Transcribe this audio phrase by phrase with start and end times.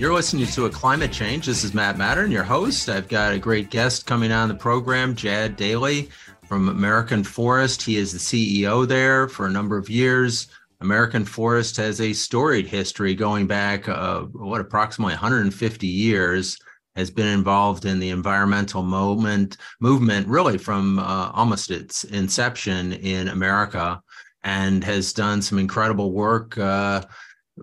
[0.00, 1.44] You're listening to a climate change.
[1.44, 2.88] This is Matt Mattern, your host.
[2.88, 6.08] I've got a great guest coming on the program, Jad Daley
[6.46, 7.82] from American Forest.
[7.82, 10.48] He is the CEO there for a number of years.
[10.80, 16.58] American Forest has a storied history going back, uh, what, approximately 150 years.
[16.96, 23.28] Has been involved in the environmental movement, movement really from uh, almost its inception in
[23.28, 24.02] America,
[24.44, 27.02] and has done some incredible work uh,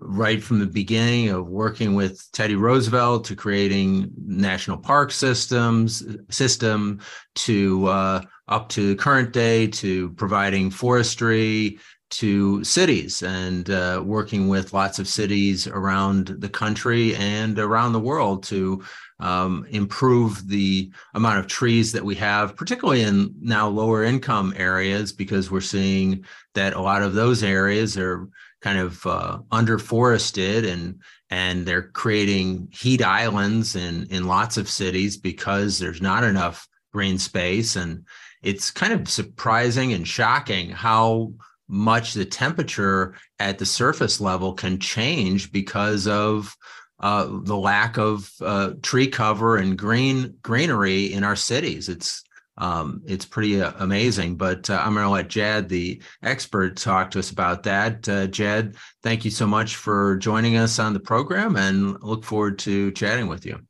[0.00, 7.00] right from the beginning of working with Teddy Roosevelt to creating national park systems system
[7.34, 11.78] to uh, up to current day to providing forestry
[12.10, 18.00] to cities and uh, working with lots of cities around the country and around the
[18.00, 18.82] world to
[19.20, 25.12] um, improve the amount of trees that we have, particularly in now lower income areas,
[25.12, 28.28] because we're seeing that a lot of those areas are
[28.60, 35.16] kind of uh, underforested and and they're creating heat islands in in lots of cities
[35.16, 38.04] because there's not enough green space and
[38.42, 41.32] it's kind of surprising and shocking how
[41.68, 46.56] much the temperature at the surface level can change because of
[47.00, 51.88] uh, the lack of uh, tree cover and green greenery in our cities.
[51.88, 52.24] It's
[52.58, 54.36] um, it's pretty uh, amazing.
[54.36, 58.08] But uh, I'm going to let Jed, the expert, talk to us about that.
[58.08, 62.58] Uh, Jad, thank you so much for joining us on the program and look forward
[62.60, 63.60] to chatting with you.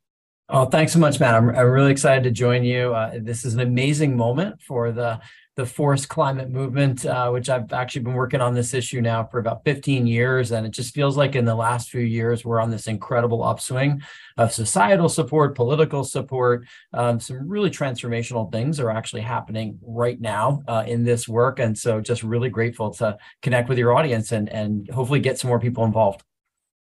[0.50, 1.34] Oh, thanks so much, Matt.
[1.34, 2.94] I'm, I'm really excited to join you.
[2.94, 5.20] Uh, this is an amazing moment for the
[5.58, 9.40] the forest climate movement, uh, which I've actually been working on this issue now for
[9.40, 10.52] about 15 years.
[10.52, 14.00] And it just feels like in the last few years, we're on this incredible upswing
[14.36, 16.64] of societal support, political support.
[16.94, 21.58] Um, some really transformational things are actually happening right now uh, in this work.
[21.58, 25.48] And so just really grateful to connect with your audience and, and hopefully get some
[25.48, 26.22] more people involved.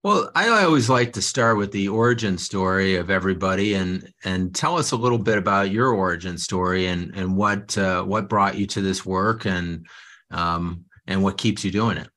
[0.01, 4.77] Well, I always like to start with the origin story of everybody, and and tell
[4.77, 8.65] us a little bit about your origin story and and what uh, what brought you
[8.67, 9.85] to this work and
[10.31, 12.07] um, and what keeps you doing it.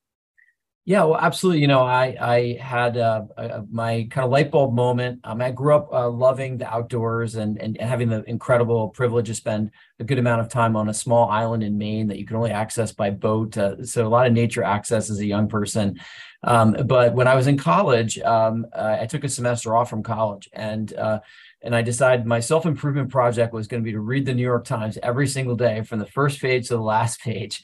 [0.84, 1.60] Yeah, well, absolutely.
[1.60, 5.18] You know, I I had uh, a, my kind of light bulb moment.
[5.24, 9.34] Um, I grew up uh, loving the outdoors and, and having the incredible privilege to
[9.34, 12.36] spend a good amount of time on a small island in Maine that you can
[12.36, 13.56] only access by boat.
[13.56, 16.00] Uh, so a lot of nature access as a young person.
[16.44, 20.48] Um, but when I was in college, um, I took a semester off from college
[20.52, 21.20] and uh,
[21.62, 24.42] and I decided my self improvement project was going to be to read the New
[24.42, 27.62] York Times every single day from the first page to the last page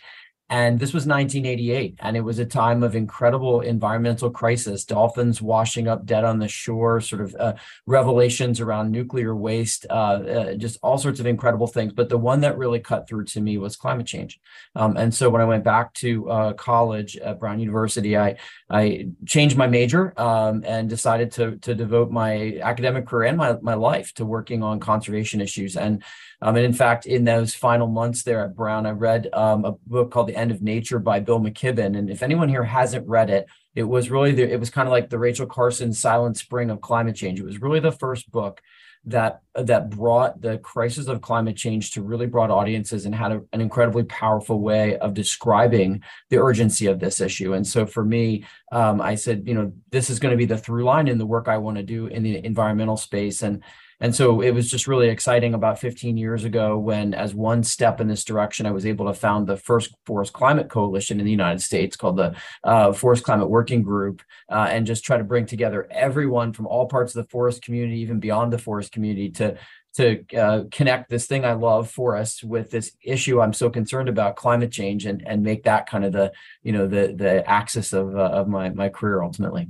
[0.50, 4.84] and this was 1988, and it was a time of incredible environmental crisis.
[4.84, 7.54] Dolphins washing up dead on the shore, sort of uh,
[7.84, 11.92] revelations around nuclear waste, uh, uh, just all sorts of incredible things.
[11.92, 14.40] But the one that really cut through to me was climate change.
[14.74, 18.36] Um, and so when I went back to uh, college at Brown University, I
[18.70, 23.58] I changed my major um, and decided to to devote my academic career and my
[23.60, 25.76] my life to working on conservation issues.
[25.76, 26.02] And
[26.40, 29.72] um, and in fact, in those final months there at Brown, I read um, a
[29.86, 31.98] book called The End of Nature by Bill McKibben.
[31.98, 34.92] And if anyone here hasn't read it, it was really the, it was kind of
[34.92, 37.40] like the Rachel Carson Silent Spring of climate change.
[37.40, 38.60] It was really the first book
[39.04, 43.40] that that brought the crisis of climate change to really broad audiences and had a,
[43.52, 47.54] an incredibly powerful way of describing the urgency of this issue.
[47.54, 50.58] And so for me, um, I said, you know, this is going to be the
[50.58, 53.42] through line in the work I want to do in the environmental space.
[53.42, 53.62] And
[54.00, 58.00] and so it was just really exciting about 15 years ago when, as one step
[58.00, 61.32] in this direction, I was able to found the first forest climate coalition in the
[61.32, 65.46] United States called the uh, Forest Climate Working Group, uh, and just try to bring
[65.46, 69.56] together everyone from all parts of the forest community, even beyond the forest community, to
[69.94, 74.36] to uh, connect this thing I love, forests, with this issue I'm so concerned about,
[74.36, 76.30] climate change, and and make that kind of the
[76.62, 79.68] you know the the axis of uh, of my my career ultimately.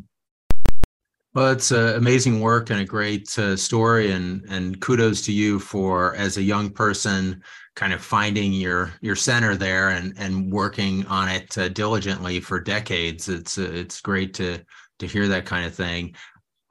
[1.34, 5.58] Well, it's uh, amazing work and a great uh, story, and and kudos to you
[5.58, 7.42] for as a young person,
[7.76, 12.60] kind of finding your your center there and and working on it uh, diligently for
[12.60, 13.28] decades.
[13.28, 14.64] It's uh, it's great to
[15.00, 16.14] to hear that kind of thing.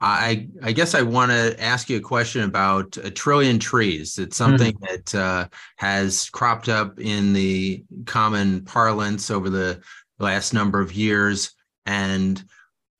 [0.00, 4.18] I I guess I want to ask you a question about a trillion trees.
[4.18, 4.50] It's mm-hmm.
[4.50, 4.96] something mm-hmm.
[4.96, 9.80] that uh, has cropped up in the common parlance over the
[10.18, 11.52] last number of years,
[11.86, 12.42] and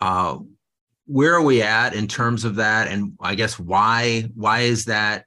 [0.01, 0.39] uh,
[1.09, 2.89] where are we at in terms of that?
[2.89, 5.25] And i guess why why is that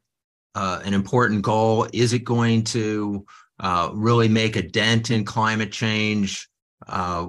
[0.56, 1.88] uh, an important goal?
[1.92, 3.25] Is it going to
[3.60, 6.48] uh, really make a dent in climate change?
[6.88, 7.28] Uh,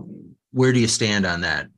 [0.53, 1.69] where do you stand on that?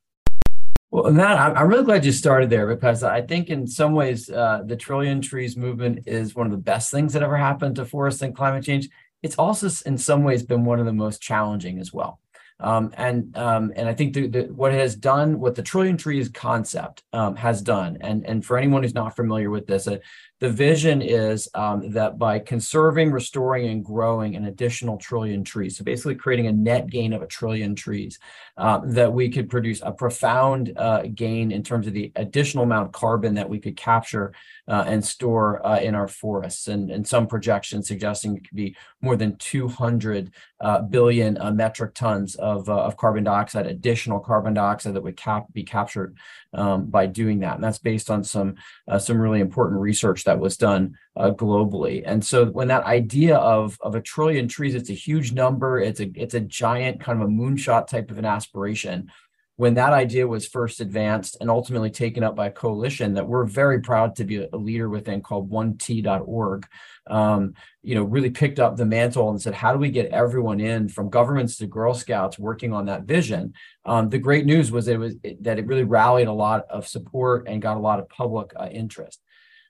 [0.91, 4.63] Well matt i'm really glad you started there because i think in some ways uh,
[4.65, 8.23] the trillion trees movement is one of the best things that ever happened to forests
[8.23, 8.89] and climate change.
[9.23, 12.21] It's also in some ways been one of the most challenging as well
[12.61, 15.97] Um, and um, and I think the, the, what it has done, what the trillion
[15.97, 19.99] trees concept um, has done, and and for anyone who's not familiar with this, uh,
[20.39, 25.85] the vision is um, that by conserving, restoring, and growing an additional trillion trees, so
[25.85, 28.21] basically creating a net gain of a trillion trees,
[28.57, 32.87] uh, that we could produce a profound uh, gain in terms of the additional amount
[32.87, 34.33] of carbon that we could capture
[34.67, 36.69] uh, and store uh, in our forests.
[36.69, 41.95] And, and some projections suggesting it could be more than 200 uh, billion uh, metric
[41.95, 46.17] tons of, of carbon dioxide, additional carbon dioxide that would cap- be captured
[46.55, 47.57] um, by doing that.
[47.57, 48.55] And that's based on some,
[48.99, 52.03] some really important research that was done globally.
[52.05, 55.79] And so when that idea of, of a trillion trees, it's a huge number.
[55.79, 59.11] It's a, it's a giant kind of a moonshot type of an aspiration
[59.57, 63.45] when that idea was first advanced and ultimately taken up by a coalition that we're
[63.45, 66.67] very proud to be a leader within called 1t.org
[67.07, 70.61] um, you know really picked up the mantle and said how do we get everyone
[70.61, 73.53] in from governments to girl scouts working on that vision?
[73.85, 77.47] Um, the great news was it was that it really rallied a lot of support
[77.47, 79.21] and got a lot of public uh, interest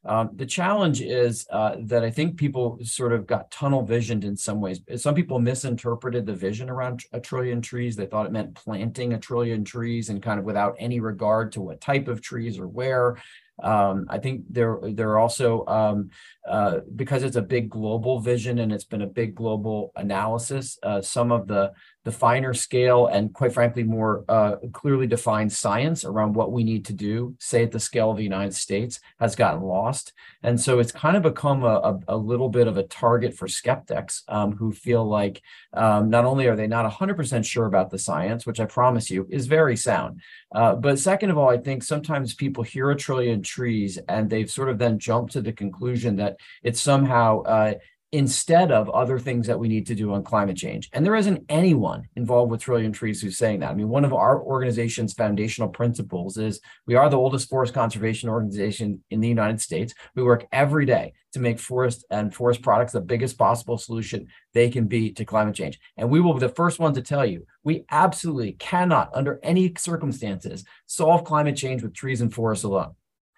[0.07, 4.37] um, the challenge is uh, that I think people sort of got tunnel visioned in
[4.37, 4.81] some ways.
[4.97, 7.97] Some people misinterpreted the vision around a trillion trees.
[7.97, 11.63] They thought it meant planting a trillion trees and kind of without any regard to
[11.63, 13.17] what type of trees or where.
[13.63, 16.11] Um, I think there there are also um,
[16.47, 20.79] uh, because it's a big global vision and it's been a big global analysis.
[20.83, 21.73] Uh, some of the
[22.05, 26.85] the finer scale and quite frankly more uh, clearly defined science around what we need
[26.85, 30.13] to do say at the scale of the united states has gotten lost.
[30.43, 33.49] And so it's kind of become a, a, a little bit of a target for
[33.49, 35.43] skeptics um, who feel like
[35.73, 39.27] um, not only are they not 100% sure about the science which i promise you
[39.31, 40.21] is very sound
[40.55, 44.51] uh, but second of all i think sometimes people hear a trillion trees and they've
[44.51, 47.75] sort of then jumped to the conclusion that it's somehow uh,
[48.15, 50.89] instead of other things that we need to do on climate change.
[50.93, 53.73] And there isn't anyone involved with Trillion Trees who's saying that.
[53.73, 58.29] I mean, one of our organization's foundational principles is we are the oldest forest conservation
[58.29, 59.95] organization in the United States.
[60.15, 64.71] We work every day to make forest and forest products the biggest possible solution they
[64.71, 65.81] can be to climate change.
[65.97, 69.75] And we will be the first one to tell you we absolutely cannot, under any
[69.77, 72.95] circumstances, solve climate change with trees and forests alone.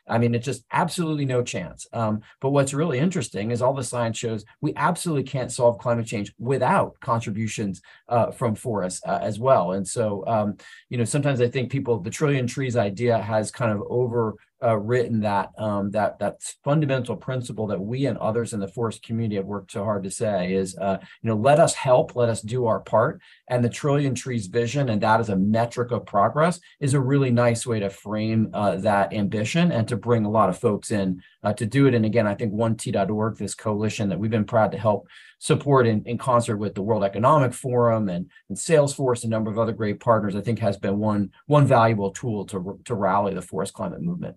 [0.08, 1.86] I mean, it's just absolutely no chance.
[1.92, 6.06] Um, but what's really interesting is all the science shows we absolutely can't solve climate
[6.06, 9.72] change without contributions uh, from forests uh, as well.
[9.72, 10.56] And so, um,
[10.88, 14.76] you know, sometimes I think people, the trillion trees idea has kind of over uh,
[14.76, 19.36] written that um, that that fundamental principle that we and others in the forest community
[19.36, 22.40] have worked so hard to say is uh, you know let us help let us
[22.40, 23.20] do our part.
[23.48, 27.30] And the trillion trees vision and that is a metric of progress is a really
[27.30, 31.22] nice way to frame uh, that ambition and to bring a lot of folks in
[31.42, 31.94] uh, to do it.
[31.94, 35.08] And again i think 1t.org this coalition that we've been proud to help
[35.38, 39.58] support in, in concert with the world economic forum and, and salesforce a number of
[39.58, 43.42] other great partners i think has been one one valuable tool to, to rally the
[43.42, 44.36] forest climate movement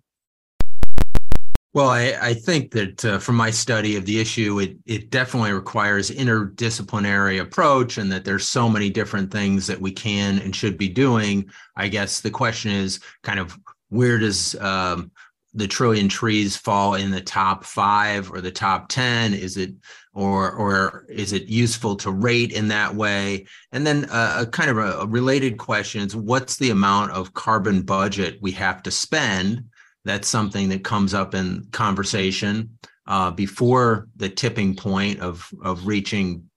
[1.72, 5.52] well, I, I think that uh, from my study of the issue, it it definitely
[5.52, 10.80] requires interdisciplinary approach, and that there's so many different things that we can and should
[10.80, 11.48] be doing.
[11.76, 13.58] I guess the question is kind of
[13.90, 15.12] where does um,
[15.54, 19.36] the trillion trees fall in the top five or the top ten?
[19.36, 19.72] Is it
[20.20, 23.46] or or is it useful to rate in that way?
[23.72, 27.34] And then uh, a kind of a, a related question is what's the amount of
[27.34, 29.64] carbon budget we have to spend?
[30.06, 36.50] that's something that comes up in conversation uh, before the tipping point of of reaching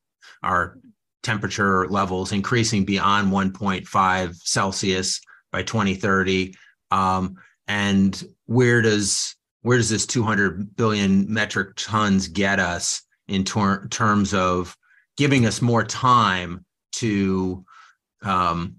[0.43, 0.79] our
[1.23, 5.21] temperature levels increasing beyond 1.5 Celsius
[5.53, 6.55] by 2030.
[6.91, 7.37] Um,
[7.69, 13.03] and where does where does this 200 billion metric tons get us
[13.33, 14.77] in ter- terms of
[15.17, 17.65] giving us more time to
[18.23, 18.77] um,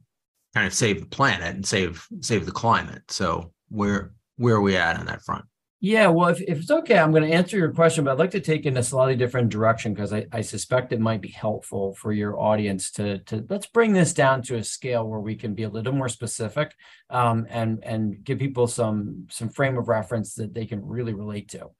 [0.53, 3.03] kind of save the planet and save save the climate?
[3.09, 5.45] So where where are we at on that front?
[5.85, 8.31] Yeah, well, if, if it's okay, I'm going to answer your question, but I'd like
[8.31, 11.93] to take in a slightly different direction because I, I suspect it might be helpful
[11.95, 15.53] for your audience to to let's bring this down to a scale where we can
[15.55, 16.73] be a little more specific
[17.09, 21.49] um, and and give people some some frame of reference that they can really relate
[21.49, 21.71] to.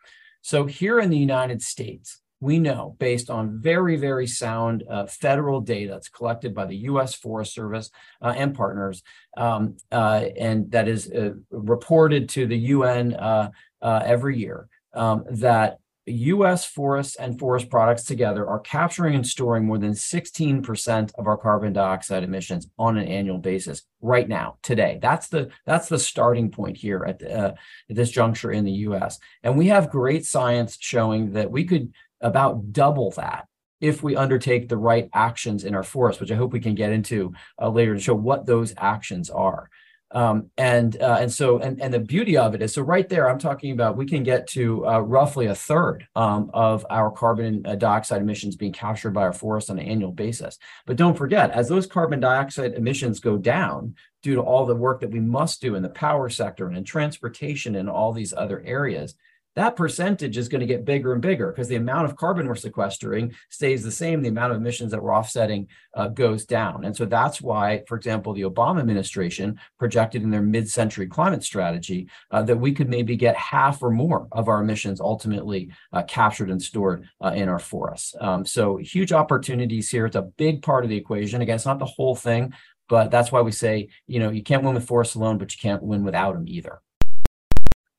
[0.42, 5.62] So here in the United States, we know based on very, very sound uh, federal
[5.62, 7.15] data that's collected by the U.S.
[7.15, 7.89] Forest Service
[8.21, 9.01] uh, and partners,
[9.38, 13.50] um, uh, and that is uh, reported to the UN uh,
[13.81, 16.65] uh, every year, um, that U.S.
[16.65, 21.71] forests and forest products together are capturing and storing more than 16% of our carbon
[21.71, 25.00] dioxide emissions on an annual basis right now, today.
[25.01, 27.55] That's the that's the starting point here at, the, at
[27.88, 29.17] this juncture in the U.S.
[29.43, 31.93] And we have great science showing that we could
[32.24, 33.48] about double that
[33.82, 36.94] if we undertake the right actions in our forest, which I hope we can get
[36.94, 39.70] into uh, later to show what those actions are.
[40.13, 43.27] Um, and uh, and so and and the beauty of it is so right there
[43.27, 47.65] I'm talking about we can get to uh, roughly a third um, of our carbon
[47.65, 50.60] uh, dioxide emissions being captured by our forests on an annual basis.
[50.86, 55.01] But don't forget, as those carbon dioxide emissions go down due to all the work
[55.01, 58.62] that we must do in the power sector and in transportation and all these other
[58.63, 59.15] areas,
[59.55, 62.55] that percentage is going to get bigger and bigger because the amount of carbon we're
[62.55, 64.22] sequestering stays the same.
[64.22, 66.86] The amount of emissions that we're offsetting uh, goes down.
[66.86, 71.43] And so that's why, for example, the Obama administration projected in their mid century climate
[71.43, 76.03] strategy uh, that we could maybe get half or more of our emissions ultimately uh,
[76.03, 78.15] captured and stored uh, in our forests.
[78.19, 80.05] Um, so huge opportunities here.
[80.05, 81.41] It's a big part of the equation.
[81.41, 82.53] Again, it's not the whole thing,
[82.89, 85.60] but that's why we say, you know, you can't win with forests alone, but you
[85.62, 86.81] can't win without them either.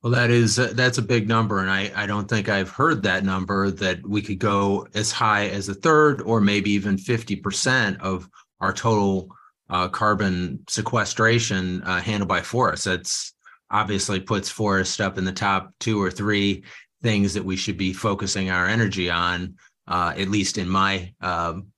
[0.04, 3.02] Well, that is uh, that's a big number, and I I don't think I've heard
[3.04, 7.34] that number that we could go as high as a third or maybe even fifty
[7.36, 8.28] percent of
[8.60, 9.34] our total
[9.70, 12.84] uh, carbon sequestration uh, handled by forests.
[12.84, 13.32] That's
[13.70, 16.64] obviously puts forest up in the top two or three
[17.02, 19.54] things that we should be focusing our energy on.
[19.88, 21.68] Uh, at least in my um,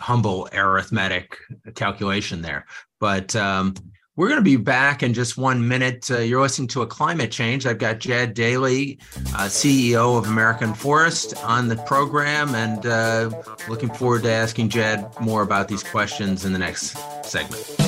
[0.00, 1.36] humble arithmetic
[1.74, 2.64] calculation there,
[3.00, 3.34] but.
[3.34, 3.74] Um,
[4.16, 6.10] we're going to be back in just one minute.
[6.10, 7.66] Uh, you're listening to a climate change.
[7.66, 8.98] I've got Jed Daley,
[9.34, 13.30] uh, CEO of American Forest, on the program, and uh,
[13.68, 17.85] looking forward to asking Jed more about these questions in the next segment.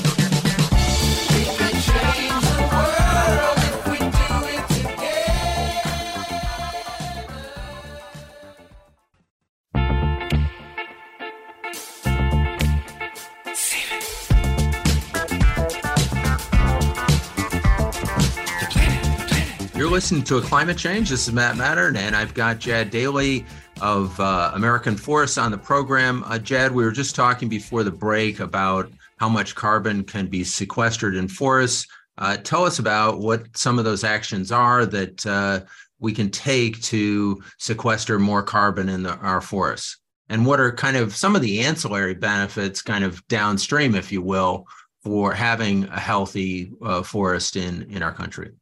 [19.99, 21.11] Listening to a climate change.
[21.11, 23.45] This is Matt Mattern, and I've got Jad Daley
[23.81, 26.23] of uh, American Forests on the program.
[26.23, 30.45] Uh, Jad, we were just talking before the break about how much carbon can be
[30.45, 31.89] sequestered in forests.
[32.17, 35.63] Uh, tell us about what some of those actions are that uh,
[35.99, 39.97] we can take to sequester more carbon in the, our forests,
[40.29, 44.23] and what are kind of some of the ancillary benefits, kind of downstream, if you
[44.23, 44.65] will,
[45.03, 48.53] for having a healthy uh, forest in in our country.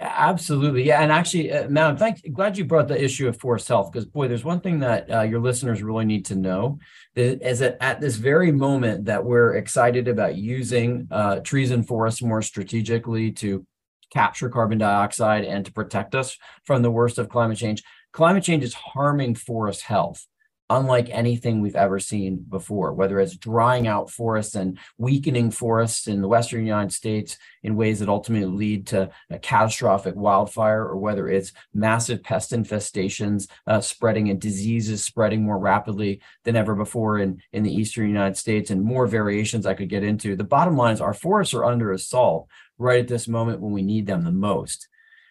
[0.00, 0.82] Absolutely.
[0.82, 1.00] Yeah.
[1.00, 4.04] And actually, uh, Matt, I'm thank, glad you brought the issue of forest health because,
[4.04, 6.78] boy, there's one thing that uh, your listeners really need to know
[7.14, 12.20] is that at this very moment that we're excited about using uh, trees and forests
[12.20, 13.64] more strategically to
[14.12, 18.64] capture carbon dioxide and to protect us from the worst of climate change, climate change
[18.64, 20.26] is harming forest health
[20.68, 26.20] unlike anything we've ever seen before, whether it's drying out forests and weakening forests in
[26.20, 31.28] the Western United States in ways that ultimately lead to a catastrophic wildfire, or whether
[31.28, 37.40] it's massive pest infestations uh, spreading and diseases spreading more rapidly than ever before in,
[37.52, 40.34] in the Eastern United States, and more variations I could get into.
[40.34, 43.82] The bottom line is our forests are under assault right at this moment when we
[43.82, 44.88] need them the most.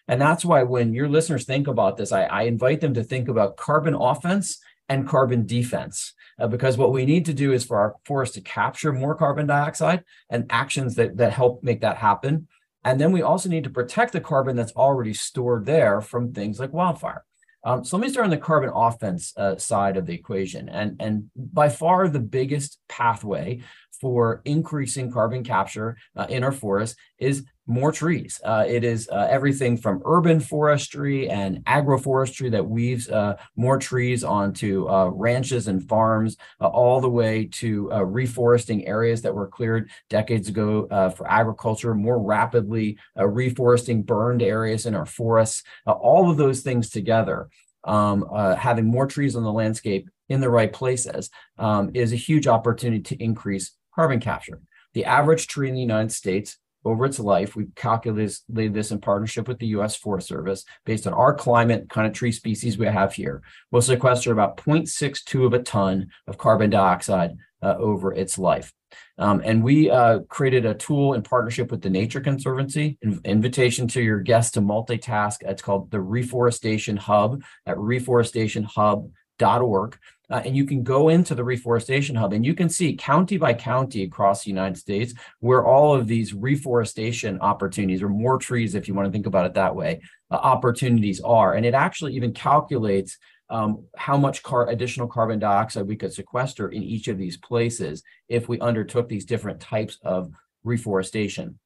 [0.08, 3.28] And that's why when your listeners think about this, I, I invite them to think
[3.28, 6.14] about carbon offense and carbon defense.
[6.38, 9.46] Uh, because what we need to do is for our forest to capture more carbon
[9.46, 12.46] dioxide and actions that, that help make that happen.
[12.84, 16.60] And then we also need to protect the carbon that's already stored there from things
[16.60, 17.24] like wildfire.
[17.64, 20.68] Um, so let me start on the carbon offense uh, side of the equation.
[20.68, 23.60] And, and by far the biggest pathway
[24.00, 28.40] for increasing carbon capture uh, in our forests is more trees.
[28.44, 34.22] Uh, it is uh, everything from urban forestry and agroforestry that weaves uh, more trees
[34.22, 39.48] onto uh, ranches and farms, uh, all the way to uh, reforesting areas that were
[39.48, 45.62] cleared decades ago for agriculture, more rapidly reforesting burned areas in our forests.
[45.86, 47.48] all of those things together,
[47.84, 52.46] um, having more trees on the landscape in the right places, um, is a huge
[52.46, 54.60] opportunity to increase carbon capture.
[54.94, 59.48] The average tree in the United States over its life, we calculated this in partnership
[59.48, 59.96] with the U.S.
[59.96, 64.32] Forest Service based on our climate kind of tree species we have here, will sequester
[64.32, 68.72] about 0.62 of a ton of carbon dioxide uh, over its life.
[69.18, 72.98] Um, and we uh, created a tool in partnership with the Nature Conservancy.
[73.02, 75.38] In- invitation to your guests to multitask.
[75.40, 79.98] It's called the Reforestation Hub at reforestationhub.org.
[80.28, 83.54] Uh, and you can go into the reforestation hub and you can see county by
[83.54, 88.88] county across the United States where all of these reforestation opportunities, or more trees, if
[88.88, 91.54] you want to think about it that way, uh, opportunities are.
[91.54, 93.18] And it actually even calculates
[93.48, 98.02] um, how much car- additional carbon dioxide we could sequester in each of these places
[98.28, 100.30] if we undertook these different types of
[100.64, 101.58] reforestation.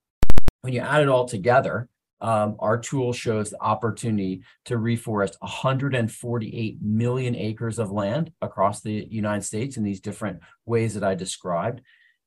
[0.61, 1.89] When you add it all together,
[2.21, 9.07] um, our tool shows the opportunity to reforest 148 million acres of land across the
[9.11, 11.81] United States in these different ways that I described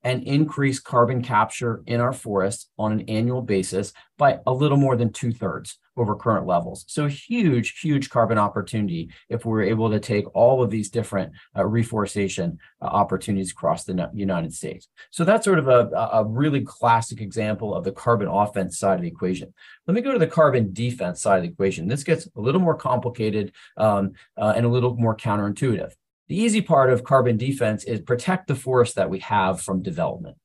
[0.04, 4.96] and increase carbon capture in our forests on an annual basis by a little more
[4.96, 6.86] than two thirds over current levels.
[6.88, 11.66] So huge, huge carbon opportunity if we're able to take all of these different uh,
[11.66, 14.88] reforestation uh, opportunities across the United States.
[15.12, 19.02] So that's sort of a, a really classic example of the carbon offense side of
[19.02, 19.54] the equation.
[19.88, 21.88] Let me go to the carbon defense side of the equation.
[21.88, 25.94] This gets a little more complicated um, uh, and a little more counterintuitive.
[26.34, 30.36] The easy part of carbon defense is protect the forest that we have from development.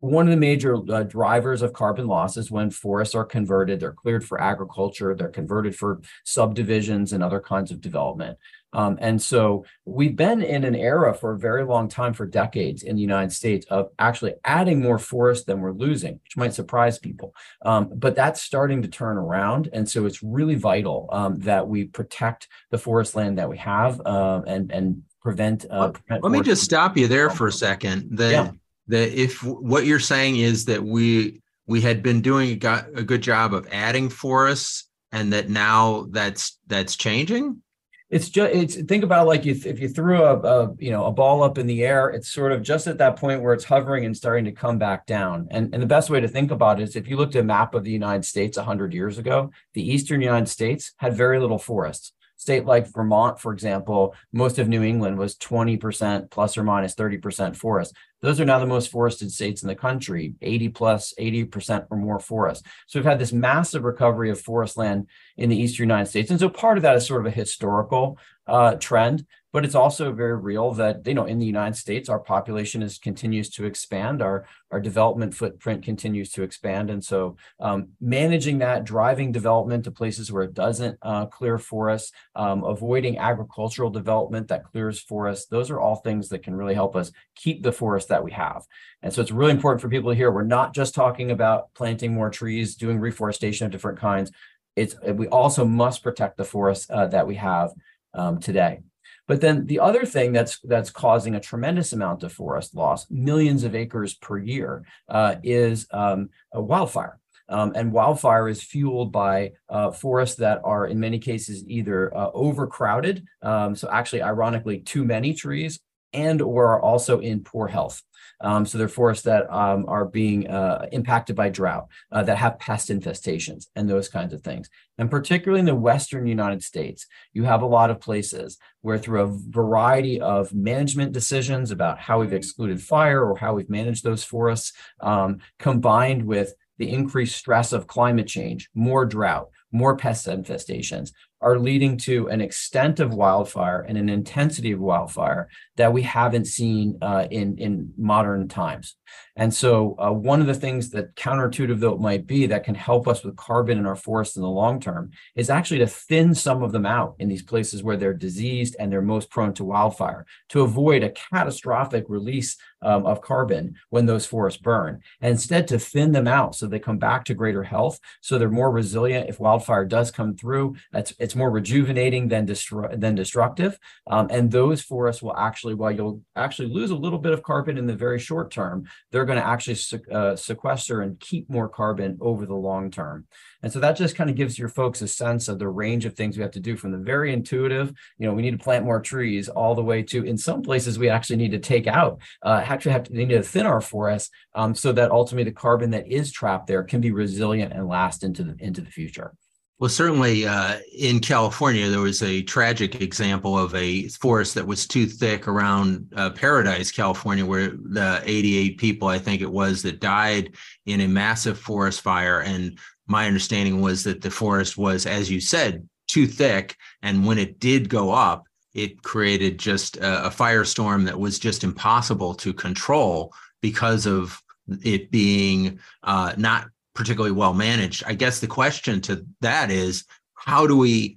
[0.00, 3.92] One of the major uh, drivers of carbon loss is when forests are converted, they're
[3.92, 8.36] cleared for agriculture, they're converted for subdivisions and other kinds of development.
[8.72, 12.82] Um, and so we've been in an era for a very long time, for decades
[12.82, 16.98] in the United States, of actually adding more forest than we're losing, which might surprise
[16.98, 17.32] people.
[17.64, 19.68] Um, but that's starting to turn around.
[19.72, 24.00] And so it's really vital um, that we protect the forest land that we have
[24.04, 25.66] uh, and, and prevent.
[25.70, 28.18] Uh, prevent Let me just stop you there for a second.
[28.18, 28.50] That yeah.
[28.88, 33.54] that if what you're saying is that we we had been doing a good job
[33.54, 37.62] of adding forests, and that now that's that's changing.
[38.10, 41.12] It's just it's think about like you if you threw a, a you know a
[41.12, 44.06] ball up in the air, it's sort of just at that point where it's hovering
[44.06, 45.46] and starting to come back down.
[45.50, 47.44] And and the best way to think about it is if you looked at a
[47.44, 51.58] map of the United States hundred years ago, the eastern United States had very little
[51.58, 56.94] forests state like Vermont, for example, most of New England was 20% plus or minus
[56.94, 57.94] 30% forest.
[58.22, 62.18] Those are now the most forested states in the country, 80 plus 80% or more
[62.18, 62.64] forest.
[62.86, 66.30] So we've had this massive recovery of forest land in the eastern United States.
[66.30, 68.18] And so part of that is sort of a historical
[68.48, 72.18] uh, trend but it's also very real that you know in the United States our
[72.18, 77.88] population is continues to expand, our our development footprint continues to expand, and so um,
[78.00, 83.90] managing that, driving development to places where it doesn't uh, clear forests, um, avoiding agricultural
[83.90, 87.72] development that clears forests, those are all things that can really help us keep the
[87.72, 88.64] forest that we have.
[89.02, 92.12] And so it's really important for people to hear we're not just talking about planting
[92.12, 94.30] more trees, doing reforestation of different kinds.
[94.76, 97.72] It's we also must protect the forests uh, that we have
[98.14, 98.80] um, today.
[99.26, 103.62] But then the other thing that's that's causing a tremendous amount of forest loss, millions
[103.62, 107.18] of acres per year, uh, is um, wildfire.
[107.50, 112.30] Um, and wildfire is fueled by uh, forests that are in many cases either uh,
[112.34, 115.80] overcrowded, um, so actually ironically too many trees,
[116.12, 118.02] and or are also in poor health.
[118.40, 122.58] Um, so they're forests that um, are being uh, impacted by drought, uh, that have
[122.58, 124.68] pest infestations and those kinds of things.
[124.96, 129.22] And particularly in the Western United States, you have a lot of places where through
[129.22, 134.22] a variety of management decisions about how we've excluded fire or how we've managed those
[134.22, 141.10] forests, um, combined with the increased stress of climate change, more drought, more pest infestations,
[141.40, 146.46] are leading to an extent of wildfire and an intensity of wildfire that we haven't
[146.46, 148.96] seen uh, in in modern times.
[149.36, 152.74] And so, uh, one of the things that counterintuitive though it might be that can
[152.74, 156.34] help us with carbon in our forests in the long term is actually to thin
[156.34, 159.64] some of them out in these places where they're diseased and they're most prone to
[159.64, 165.00] wildfire to avoid a catastrophic release um, of carbon when those forests burn.
[165.20, 168.50] And instead, to thin them out so they come back to greater health, so they're
[168.50, 170.76] more resilient if wildfire does come through.
[170.92, 173.78] That's it's more rejuvenating than destru- than destructive.
[174.06, 177.78] Um, and those forests will actually, while you'll actually lose a little bit of carbon
[177.78, 179.78] in the very short term, they're going to actually
[180.12, 183.26] uh, sequester and keep more carbon over the long term.
[183.62, 186.14] And so that just kind of gives your folks a sense of the range of
[186.14, 188.84] things we have to do from the very intuitive, you know, we need to plant
[188.84, 192.20] more trees all the way to, in some places, we actually need to take out,
[192.44, 195.90] uh, actually have to need to thin our forests um, so that ultimately the carbon
[195.90, 199.32] that is trapped there can be resilient and last into the, into the future.
[199.80, 204.88] Well, certainly uh, in California, there was a tragic example of a forest that was
[204.88, 210.00] too thick around uh, Paradise, California, where the 88 people, I think it was, that
[210.00, 212.40] died in a massive forest fire.
[212.40, 216.76] And my understanding was that the forest was, as you said, too thick.
[217.02, 221.62] And when it did go up, it created just a, a firestorm that was just
[221.62, 224.42] impossible to control because of
[224.82, 226.66] it being uh, not
[226.98, 228.02] particularly well managed.
[228.08, 231.16] I guess the question to that is how do we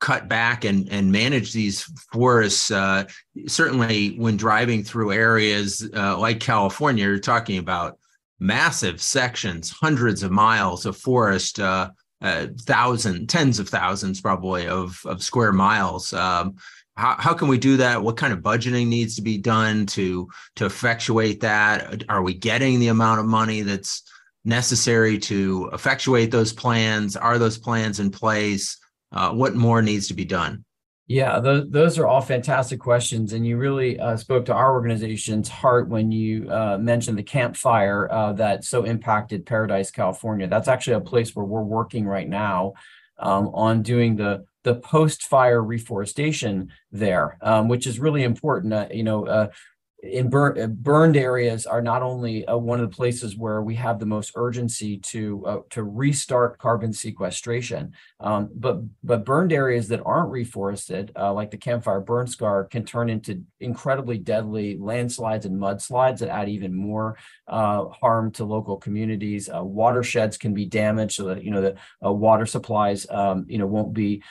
[0.00, 2.72] cut back and, and manage these forests?
[2.72, 3.04] Uh,
[3.46, 7.96] certainly, when driving through areas uh, like California, you're talking about
[8.40, 11.90] massive sections, hundreds of miles of forest, uh,
[12.20, 16.12] uh, thousand, tens of thousands probably of, of square miles.
[16.12, 16.56] Um,
[16.96, 18.02] how, how can we do that?
[18.02, 22.02] What kind of budgeting needs to be done to to effectuate that?
[22.08, 24.02] Are we getting the amount of money that's
[24.44, 27.16] necessary to effectuate those plans?
[27.16, 28.78] Are those plans in place?
[29.12, 30.64] Uh, what more needs to be done?
[31.06, 33.32] Yeah, those, those are all fantastic questions.
[33.32, 37.56] And you really uh, spoke to our organization's heart when you uh, mentioned the Camp
[37.56, 40.46] Fire uh, that so impacted Paradise, California.
[40.46, 42.74] That's actually a place where we're working right now
[43.18, 48.72] um, on doing the the post fire reforestation there, um, which is really important.
[48.72, 49.48] Uh, you know, uh,
[50.02, 53.74] in bur- uh, burned areas are not only uh, one of the places where we
[53.74, 59.88] have the most urgency to uh, to restart carbon sequestration, um, but but burned areas
[59.88, 64.78] that aren't reforested, uh, like the Camp Fire burn scar, can turn into incredibly deadly
[64.78, 69.50] landslides and mudslides that add even more uh, harm to local communities.
[69.50, 71.76] Uh, watersheds can be damaged, so that you know the
[72.12, 74.22] water supplies um, you know won't be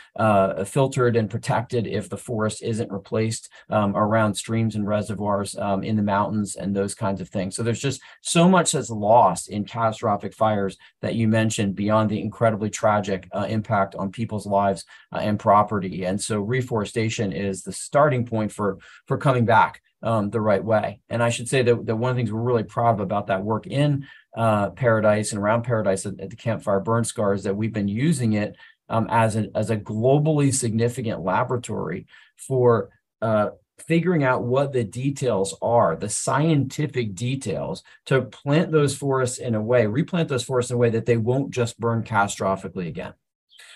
[0.65, 5.95] filtered and protected if the forest isn't replaced um, around streams and reservoirs um, in
[5.95, 7.55] the mountains and those kinds of things.
[7.55, 12.21] So there's just so much that's lost in catastrophic fires that you mentioned beyond the
[12.21, 16.05] incredibly tragic uh, impact on people's lives uh, and property.
[16.05, 21.01] And so reforestation is the starting point for for coming back um, the right way.
[21.09, 23.27] And I should say that, that one of the things we're really proud of about
[23.27, 27.33] that work in uh, Paradise and around Paradise at, at, the Camp Fire Burn Scar
[27.33, 28.55] is that we've been using it
[28.87, 32.89] um, as, a, as a globally significant laboratory for
[33.21, 33.49] uh,
[33.81, 39.61] figuring out what the details are, the scientific details to plant those forests in a
[39.61, 43.13] way, replant those forests in a way that they won't just burn catastrophically again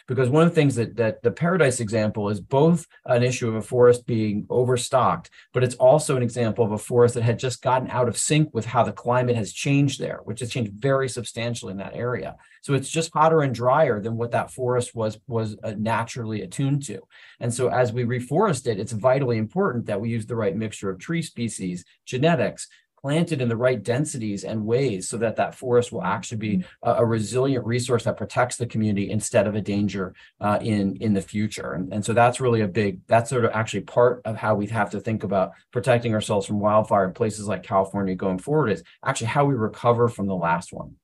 [0.08, 3.56] because one of the things that that the paradise example is both an issue of
[3.56, 7.62] a forest being overstocked but it's also an example of a forest that had just
[7.62, 11.10] gotten out of sync with how the climate has changed there which has changed very
[11.10, 12.36] substantially in that area.
[12.62, 16.86] So it's just hotter and drier than what that forest was was uh, naturally attuned
[16.86, 17.02] to.
[17.40, 20.90] And so as we reforest it it's vitally important that we use the right mixture
[20.90, 22.68] of tree species genetics
[23.04, 26.94] planted in the right densities and ways so that that forest will actually be a,
[26.94, 31.22] a resilient resource that protects the community instead of a danger uh, in in the
[31.22, 31.74] future.
[31.74, 34.68] And, and so that's really a big that's sort of actually part of how we
[34.68, 38.84] have to think about protecting ourselves from wildfire in places like california going forward is
[39.06, 40.96] actually how we recover from the last one.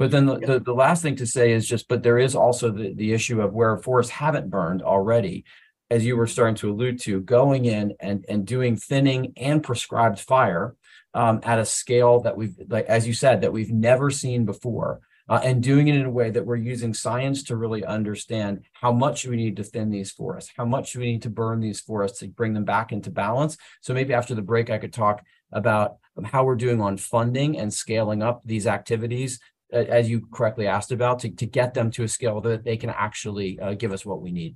[0.00, 2.72] But then the, the, the last thing to say is just but there is also
[2.72, 5.44] the, the issue of where forests haven't burned already
[5.90, 10.18] as you were starting to allude to, going in and, and doing thinning and prescribed
[10.18, 10.74] fire
[11.18, 15.00] um, at a scale that we've, like as you said, that we've never seen before,
[15.28, 18.92] uh, and doing it in a way that we're using science to really understand how
[18.92, 22.20] much we need to thin these forests, how much we need to burn these forests
[22.20, 23.58] to bring them back into balance.
[23.80, 27.74] So maybe after the break, I could talk about how we're doing on funding and
[27.74, 29.40] scaling up these activities
[29.72, 32.90] as you correctly asked about, to, to get them to a scale that they can
[32.90, 34.54] actually uh, give us what we need.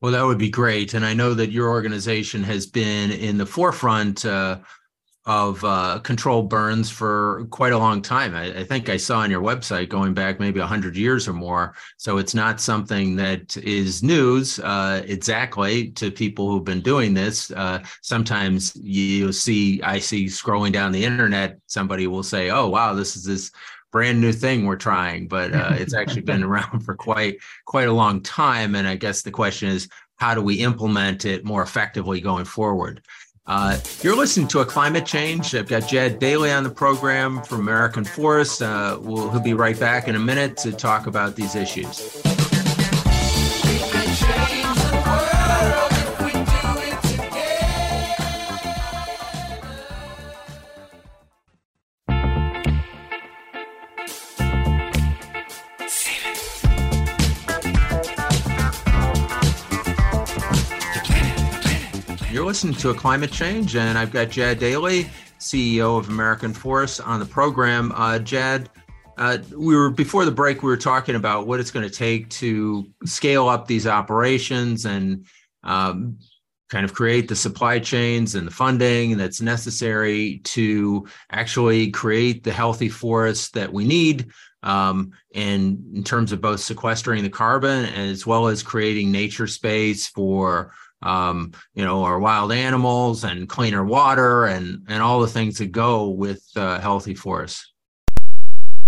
[0.00, 0.94] Well, that would be great.
[0.94, 4.58] And I know that your organization has been in the forefront uh,
[5.24, 8.34] of uh, control burns for quite a long time.
[8.34, 11.74] I, I, think I saw on your website going back maybe 100 years or more.
[11.96, 17.52] So it's not something that is news uh, exactly to people who've been doing this.
[17.52, 22.92] Uh, sometimes you see, I see scrolling down the internet, somebody will say, oh, wow,
[22.92, 23.52] this is this
[23.92, 27.92] brand new thing we're trying but uh, it's actually been around for quite quite a
[27.92, 32.18] long time and i guess the question is how do we implement it more effectively
[32.18, 33.04] going forward
[33.46, 35.54] uh, you're listening to a climate change.
[35.54, 38.62] I've got Jed Daley on the program from American Forest.
[38.62, 42.31] Uh, we'll, he'll be right back in a minute to talk about these issues.
[62.52, 65.04] Listening to a climate change, and I've got Jad Daley,
[65.38, 67.92] CEO of American Forest, on the program.
[67.92, 68.68] Uh, Jad,
[69.16, 70.62] uh, we were before the break.
[70.62, 75.24] We were talking about what it's going to take to scale up these operations and
[75.64, 76.18] um,
[76.68, 82.52] kind of create the supply chains and the funding that's necessary to actually create the
[82.52, 84.30] healthy forests that we need
[84.62, 90.06] um, and in terms of both sequestering the carbon as well as creating nature space
[90.06, 95.58] for um, you know, our wild animals and cleaner water and and all the things
[95.58, 97.72] that go with uh, healthy forests.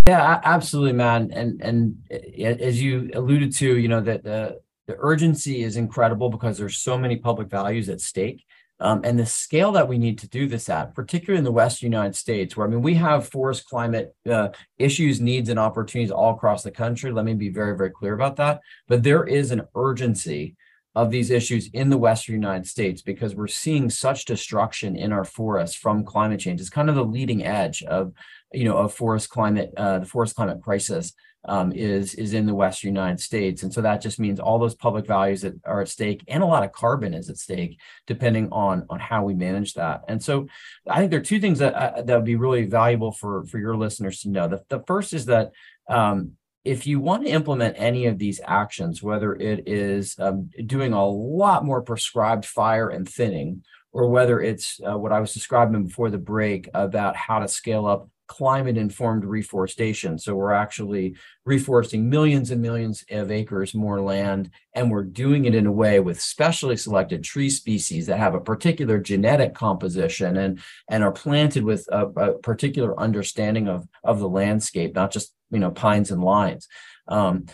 [0.06, 1.30] Yeah, absolutely, man.
[1.32, 6.28] And and eh, as you alluded to, you know that the the urgency is incredible
[6.28, 8.44] because there's so many public values at stake.
[8.80, 11.92] Um, and the scale that we need to do this at, particularly in the Western
[11.92, 14.48] United States, where I mean, we have forest climate uh,
[14.78, 17.12] issues, needs, and opportunities all across the country.
[17.12, 18.60] Let me be very, very clear about that.
[18.88, 20.56] But there is an urgency
[20.94, 25.24] of these issues in the Western United States because we're seeing such destruction in our
[25.24, 26.60] forests from climate change.
[26.60, 28.12] It's kind of the leading edge of,
[28.52, 31.12] you know, of forest climate, uh, the forest climate crisis
[31.46, 34.74] um, is is in the Western United States, and so that just means all those
[34.74, 38.48] public values that are at stake, and a lot of carbon is at stake, depending
[38.50, 40.02] on on how we manage that.
[40.08, 40.46] And so,
[40.88, 43.58] I think there are two things that uh, that would be really valuable for for
[43.58, 44.48] your listeners to know.
[44.48, 45.52] The, the first is that
[45.88, 46.32] um,
[46.64, 51.06] if you want to implement any of these actions, whether it is um, doing a
[51.06, 56.10] lot more prescribed fire and thinning, or whether it's uh, what I was describing before
[56.10, 60.18] the break about how to scale up climate informed reforestation.
[60.18, 65.54] So we're actually reforesting millions and millions of acres more land, and we're doing it
[65.54, 70.60] in a way with specially selected tree species that have a particular genetic composition and,
[70.88, 75.60] and are planted with a, a particular understanding of, of the landscape, not just you
[75.60, 76.68] know pines and lines.
[77.08, 77.46] Um,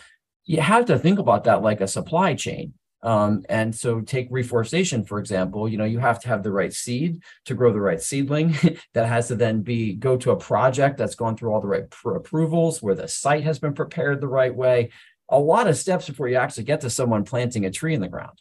[0.45, 2.73] you have to think about that like a supply chain.
[3.03, 6.71] Um, and so take reforestation, for example, you know, you have to have the right
[6.71, 8.55] seed to grow the right seedling
[8.93, 11.89] that has to then be go to a project that's gone through all the right
[11.89, 14.91] pr- approvals where the site has been prepared the right way.
[15.29, 18.07] A lot of steps before you actually get to someone planting a tree in the
[18.07, 18.39] ground.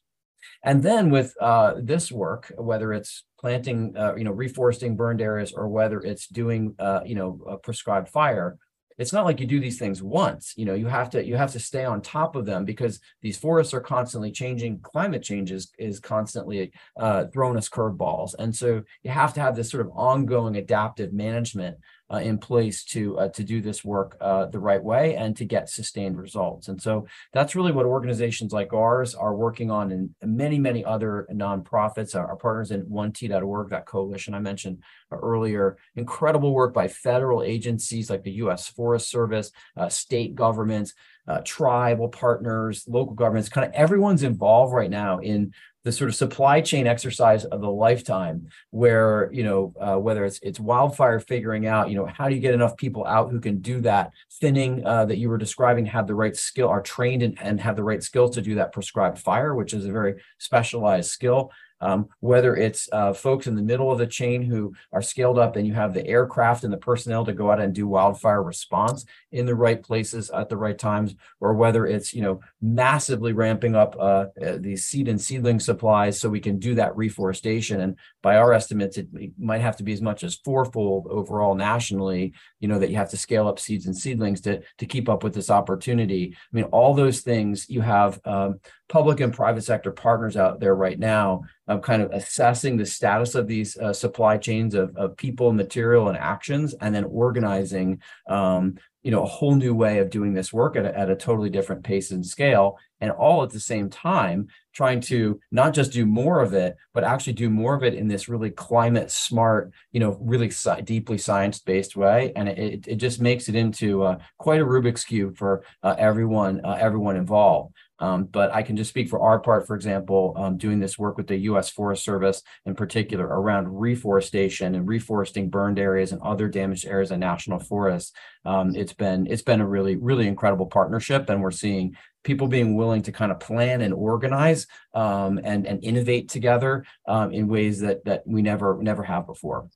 [0.63, 5.53] And then with uh, this work, whether it's planting, uh, you know, reforesting burned areas
[5.53, 8.59] or whether it's doing, uh, you know, a prescribed fire,
[9.01, 11.53] it's not like you do these things once you know you have to you have
[11.53, 15.73] to stay on top of them because these forests are constantly changing climate change is,
[15.79, 18.35] is constantly uh, throwing us curveballs.
[18.39, 21.79] And so you have to have this sort of ongoing adaptive management
[22.13, 25.45] uh, in place to uh, to do this work uh, the right way and to
[25.45, 26.69] get sustained results.
[26.69, 31.27] And so that's really what organizations like ours are working on, and many many other
[31.33, 32.17] nonprofits.
[32.17, 38.11] Our, our partners in 1t.org, that coalition I mentioned earlier, incredible work by federal agencies
[38.11, 38.69] like the U.S.
[38.69, 40.95] Forest Service, uh, state governments.
[41.29, 45.53] Uh, tribal partners, local governments, kind of everyone's involved right now in
[45.85, 50.39] the sort of supply chain exercise of a lifetime where you know uh, whether it's
[50.43, 53.61] it's wildfire figuring out you know how do you get enough people out who can
[53.61, 54.13] do that?
[54.41, 57.77] Thinning uh, that you were describing have the right skill are trained and, and have
[57.77, 62.09] the right skills to do that prescribed fire which is a very specialized skill um,
[62.21, 65.67] whether it's uh, folks in the middle of the chain who are scaled up and
[65.67, 69.47] you have the aircraft and the personnel to go out and do wildfire response in
[69.47, 73.97] the right places at the right times, or whether it's you know massively ramping up
[73.99, 77.81] uh, uh seed and seedling supplies so we can do that reforestation.
[77.81, 82.35] And by our estimates, it might have to be as much as fourfold overall nationally.
[82.61, 85.25] You know that you have to scale up seeds and seedlings to to keep up
[85.25, 86.35] with this opportunity.
[86.35, 90.75] I mean, all those things you have um, public and private sector partners out there
[90.75, 95.17] right now of kind of assessing the status of these uh, supply chains of, of
[95.17, 100.11] people material and actions and then organizing um, you know a whole new way of
[100.11, 103.51] doing this work at a, at a totally different pace and scale and all at
[103.51, 107.75] the same time trying to not just do more of it but actually do more
[107.75, 110.51] of it in this really climate smart you know really
[110.85, 112.33] deeply science based way.
[112.37, 116.61] And it, it just makes it into uh, quite a rubik's cube for uh, everyone
[116.65, 120.57] uh, everyone involved um, but I can just speak for our part, for example, um,
[120.57, 121.69] doing this work with the U.S.
[121.71, 127.19] Forest Service in particular around reforestation and reforesting burned areas and other damaged areas of
[127.19, 128.13] national forests.
[128.45, 132.77] Um, it's been it's been a really really incredible partnership, and we're seeing people being
[132.77, 137.81] willing to kind of plan and organize um, and and innovate together um, in ways
[137.81, 139.69] that that we never never have before.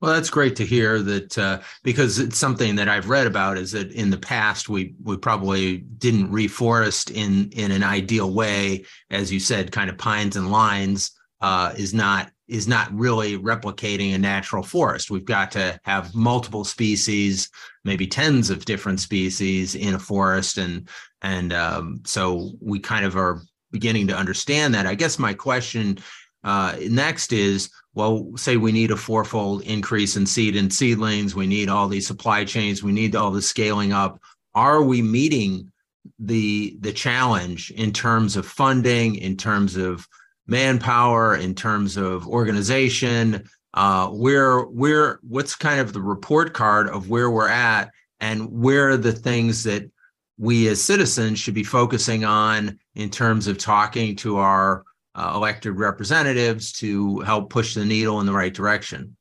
[0.00, 3.72] Well, that's great to hear that uh, because it's something that I've read about is
[3.72, 9.32] that in the past we we probably didn't reforest in in an ideal way, as
[9.32, 14.18] you said, kind of pines and lines uh, is not is not really replicating a
[14.18, 15.10] natural forest.
[15.10, 17.48] We've got to have multiple species,
[17.84, 20.88] maybe tens of different species in a forest, and
[21.22, 24.86] and um, so we kind of are beginning to understand that.
[24.86, 25.98] I guess my question
[26.44, 31.46] uh, next is well, say we need a fourfold increase in seed and seedlings, we
[31.46, 34.20] need all these supply chains, we need all the scaling up.
[34.54, 35.72] Are we meeting
[36.18, 40.06] the the challenge in terms of funding, in terms of
[40.46, 43.48] manpower, in terms of organization?
[43.72, 48.90] Uh, where where what's kind of the report card of where we're at and where
[48.90, 49.90] are the things that
[50.36, 54.84] we as citizens should be focusing on in terms of talking to our
[55.16, 59.16] uh, elected representatives to help push the needle in the right direction?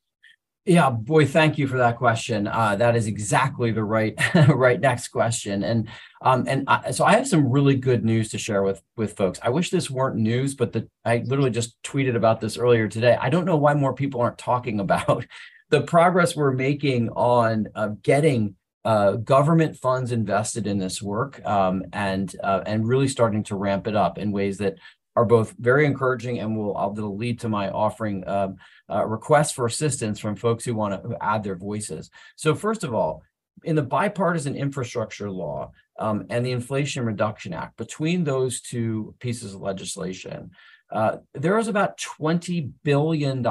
[0.65, 2.47] Yeah, boy, thank you for that question.
[2.47, 4.15] Uh, that is exactly the right
[4.49, 5.87] right next question, and
[6.23, 9.39] um, and I, so I have some really good news to share with with folks.
[9.43, 13.15] I wish this weren't news, but the I literally just tweeted about this earlier today.
[13.21, 15.27] I don't know why more people aren't talking about
[15.69, 18.55] the progress we're making on uh, getting
[18.85, 23.87] uh, government funds invested in this work um, and uh, and really starting to ramp
[23.87, 24.75] it up in ways that
[25.15, 28.57] are both very encouraging and will uh, will lead to my offering um,
[28.89, 32.09] uh, requests for assistance from folks who want to add their voices.
[32.35, 33.23] So first of all,
[33.63, 39.53] in the bipartisan infrastructure law um, and the Inflation Reduction Act, between those two pieces
[39.53, 40.51] of legislation,
[40.91, 43.41] uh, there is about $20 billion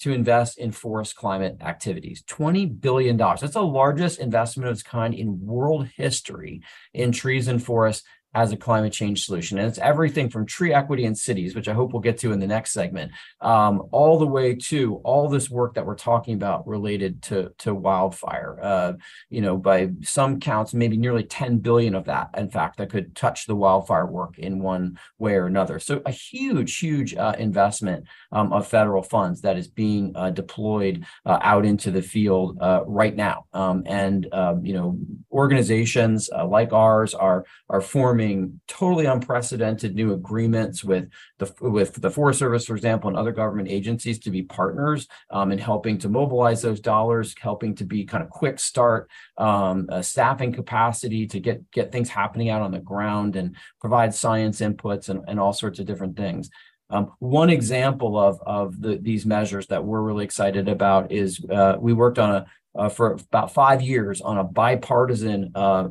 [0.00, 2.22] to invest in forest climate activities.
[2.28, 3.16] $20 billion.
[3.16, 6.62] That's the largest investment of its kind in world history
[6.94, 9.58] in trees and forests as a climate change solution.
[9.58, 12.40] And it's everything from tree equity in cities, which I hope we'll get to in
[12.40, 16.66] the next segment, um, all the way to all this work that we're talking about
[16.66, 18.58] related to, to wildfire.
[18.62, 18.92] Uh,
[19.30, 23.16] you know, by some counts, maybe nearly 10 billion of that, in fact, that could
[23.16, 25.78] touch the wildfire work in one way or another.
[25.78, 31.06] So a huge, huge uh, investment um, of federal funds that is being uh, deployed
[31.24, 33.46] uh, out into the field uh, right now.
[33.54, 34.98] Um, and, um, you know,
[35.32, 41.94] organizations uh, like ours are, are forming forming totally unprecedented new agreements with the with
[41.94, 45.98] the Forest Service, for example, and other government agencies to be partners um, in helping
[45.98, 51.38] to mobilize those dollars, helping to be kind of quick start um, staffing capacity to
[51.38, 55.52] get get things happening out on the ground and provide science inputs and, and all
[55.52, 56.50] sorts of different things.
[56.90, 61.76] Um, one example of of the, these measures that we're really excited about is uh,
[61.78, 65.88] we worked on a uh, for about five years on a bipartisan uh,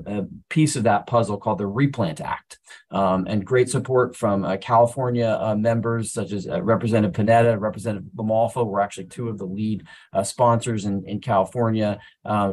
[0.50, 2.60] piece of that puzzle called the Replant Act.
[2.90, 8.10] Um, and great support from uh, California uh, members such as uh, Representative Panetta, Representative
[8.16, 12.00] LaMalfa were actually two of the lead uh, sponsors in, in California.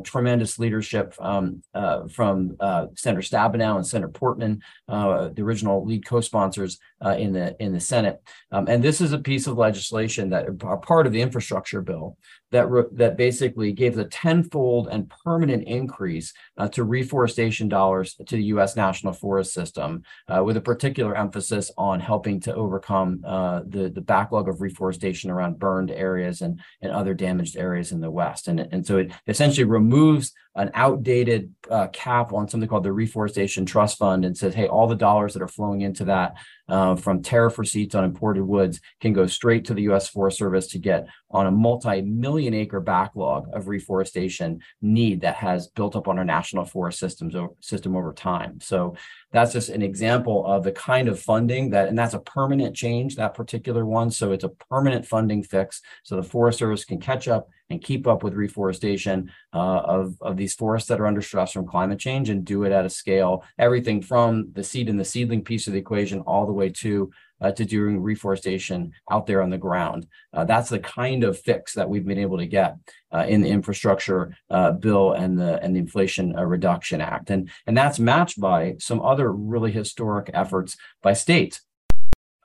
[0.04, 1.62] Tremendous leadership um,
[2.10, 2.56] from
[2.96, 6.78] Senator Stabenow and Senator Portman, the original lead co-sponsors
[7.16, 8.20] in the in the Senate.
[8.50, 12.16] Um, and this is a piece of legislation that are part of the infrastructure bill
[12.54, 18.36] that re- that basically gave the tenfold and permanent increase uh, to reforestation dollars to
[18.36, 18.76] the U.S.
[18.76, 24.00] National Forest System, uh, with a particular emphasis on helping to overcome uh, the the
[24.00, 28.46] backlog of reforestation around burned areas and and other damaged areas in the West.
[28.46, 33.66] And and so it essentially removes an outdated uh, cap on something called the Reforestation
[33.66, 36.36] Trust Fund and says, hey, all the dollars that are flowing into that
[36.68, 40.08] uh, from tariff receipts on imported woods can go straight to the U.S.
[40.08, 45.96] Forest Service to get on a multi-million acre backlog of reforestation need that has built
[45.96, 48.60] up on our national forest systems system over time.
[48.60, 48.96] So
[49.32, 53.16] that's just an example of the kind of funding that, and that's a permanent change,
[53.16, 54.10] that particular one.
[54.10, 55.82] So it's a permanent funding fix.
[56.04, 60.36] So the Forest Service can catch up and keep up with reforestation uh, of, of
[60.44, 63.42] these forests that are under stress from climate change and do it at a scale,
[63.58, 67.10] everything from the seed and the seedling piece of the equation all the way to
[67.40, 70.06] uh, to doing reforestation out there on the ground.
[70.34, 72.76] Uh, that's the kind of fix that we've been able to get
[73.12, 77.50] uh, in the infrastructure uh, bill and the and the Inflation uh, Reduction Act, and
[77.66, 81.62] and that's matched by some other really historic efforts by states.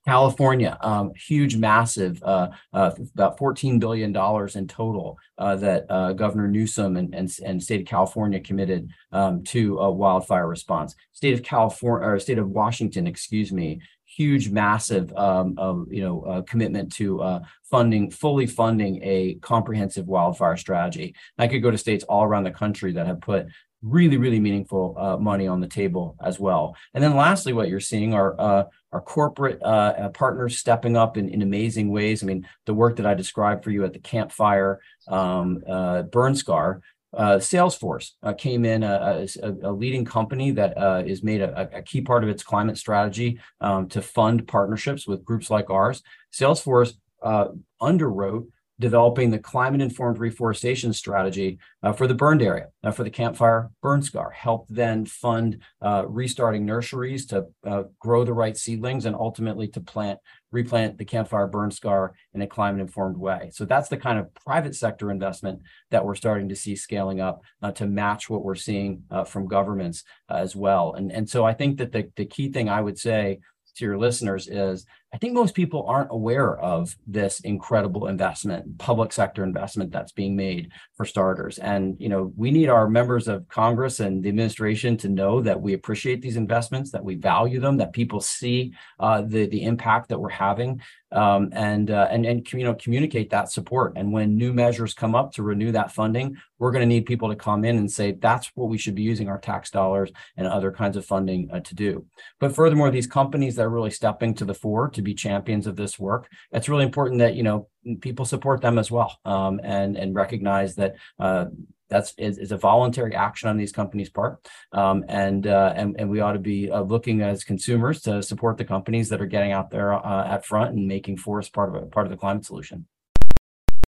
[0.10, 4.10] California, um, huge, massive, uh, uh, about $14 billion
[4.56, 9.78] in total uh, that Governor Newsom and, and, and state of California committed um, to
[9.80, 10.96] a wildfire response.
[11.12, 16.22] State of California or state of Washington, excuse me, huge, massive, um, uh, you know,
[16.24, 21.14] uh, commitment to uh, funding, fully funding a comprehensive wildfire strategy.
[21.38, 23.46] I could go to states all around the country that have put
[23.82, 26.76] really, really meaningful uh, money on the table as well.
[26.94, 31.30] And then lastly, what you're seeing are uh, our corporate uh, partners stepping up in,
[31.30, 32.24] in amazing ways.
[32.24, 35.64] I mean, the work that I described for you at the Camp Fire, um,
[36.12, 36.82] burn scar
[37.14, 41.78] uh, Salesforce uh, came in uh, a, a, leading company that uh, is made a,
[41.78, 46.04] a, key part of its climate strategy um, to fund partnerships with groups like ours.
[46.32, 47.48] Salesforce uh,
[47.82, 48.48] underwrote
[48.80, 53.36] developing the climate informed reforestation strategy uh, for the burned area, uh, for the Camp
[53.36, 59.06] Fire burn scar, helped then fund uh, restarting nurseries to uh, grow the right seedlings
[59.06, 60.20] and ultimately to plant,
[60.52, 63.50] replant the Camp Fire burn scar in a climate informed way.
[63.54, 65.62] So that's the kind of private sector investment
[65.92, 69.48] that we're starting to see scaling up uh, to match what we're seeing uh, from
[69.48, 70.94] governments as well.
[70.94, 73.40] And, and so I think that the, the key thing I would say
[73.76, 79.12] to your listeners is I think most people aren't aware of this incredible investment, public
[79.12, 81.58] sector investment that's being made for starters.
[81.58, 85.60] And you know, we need our members of Congress and the administration to know that
[85.60, 90.10] we appreciate these investments, that we value them, that people see uh, the the impact
[90.10, 90.80] that we're having,
[91.12, 93.94] um, and uh, and and you know communicate that support.
[93.96, 97.30] And when new measures come up to renew that funding, we're going to need people
[97.30, 100.46] to come in and say that's what we should be using our tax dollars and
[100.46, 102.06] other kinds of funding uh, to do.
[102.40, 105.76] But furthermore, these companies that are really stepping to the fore to be champions of
[105.76, 106.24] this work.
[106.52, 107.68] It's really important that you know
[108.02, 111.46] people support them as well, um, and and recognize that uh,
[111.90, 114.36] That's is, is a voluntary action on these companies' part,
[114.74, 118.58] um, and uh, and and we ought to be uh, looking as consumers to support
[118.58, 121.76] the companies that are getting out there uh, at front and making forests part of
[121.82, 122.86] a, part of the climate solution.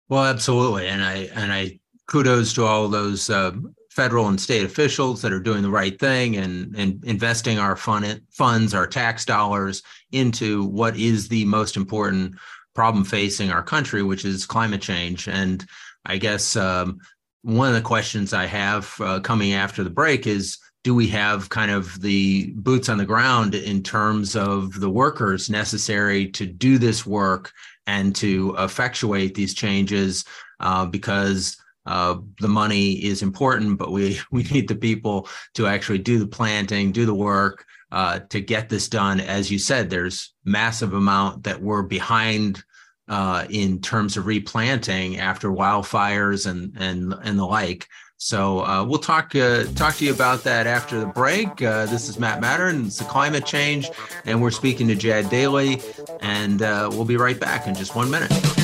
[0.09, 3.53] Well, absolutely, and I and I kudos to all those uh,
[3.95, 8.22] federal and state officials that are doing the right thing and, and investing our fund,
[8.30, 9.82] funds, our tax dollars
[10.12, 12.34] into what is the most important
[12.74, 15.28] problem facing our country, which is climate change.
[15.28, 15.66] And
[16.07, 17.01] I guess um,
[17.43, 21.51] one of the questions I have uh, coming after the break is do we have
[21.51, 26.78] kind of the boots on the ground in terms of the workers necessary to do
[26.78, 27.53] this work
[27.86, 30.24] and to effectuate these changes?
[30.61, 31.57] Uh, because
[31.87, 36.26] uh, the money is important, but we we need the people to actually do the
[36.26, 39.20] planting, do the work uh, to get this done.
[39.20, 42.64] As you said, there's massive amount that we're behind
[43.09, 47.89] uh, in terms of replanting after wildfires and and and the like.
[48.16, 51.61] So uh, we'll talk uh, talk to you about that after the break.
[51.61, 53.91] Uh, this is Matt Mattern, and it's the climate change,
[54.24, 55.83] and we're speaking to Jad Daley,
[56.20, 58.61] and we'll be right back in just one minute.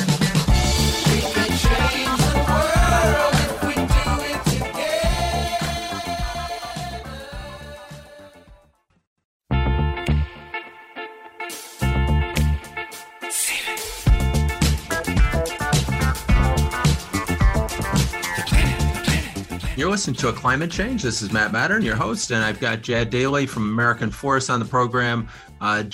[19.79, 21.03] You're listening to a climate change.
[21.03, 24.59] This is Matt Mattern, your host, and I've got Jad Daley from American Forest on
[24.59, 25.29] the program.
[25.61, 25.85] Uh,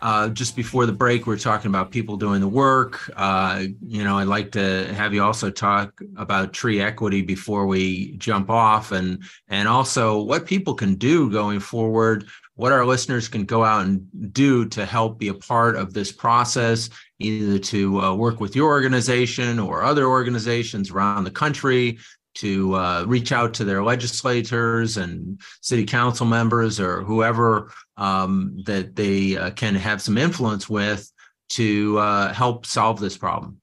[0.00, 3.10] uh, just before the break, we are talking about people doing the work.
[3.16, 8.12] Uh, you know, I'd like to have you also talk about tree equity before we
[8.18, 12.28] jump off, and and also what people can do going forward.
[12.54, 16.12] What our listeners can go out and do to help be a part of this
[16.12, 16.88] process,
[17.18, 21.98] either to uh, work with your organization or other organizations around the country
[22.34, 28.96] to uh, reach out to their legislators and city council members or whoever um, that
[28.96, 31.10] they uh, can have some influence with
[31.50, 33.58] to uh, help solve this problem.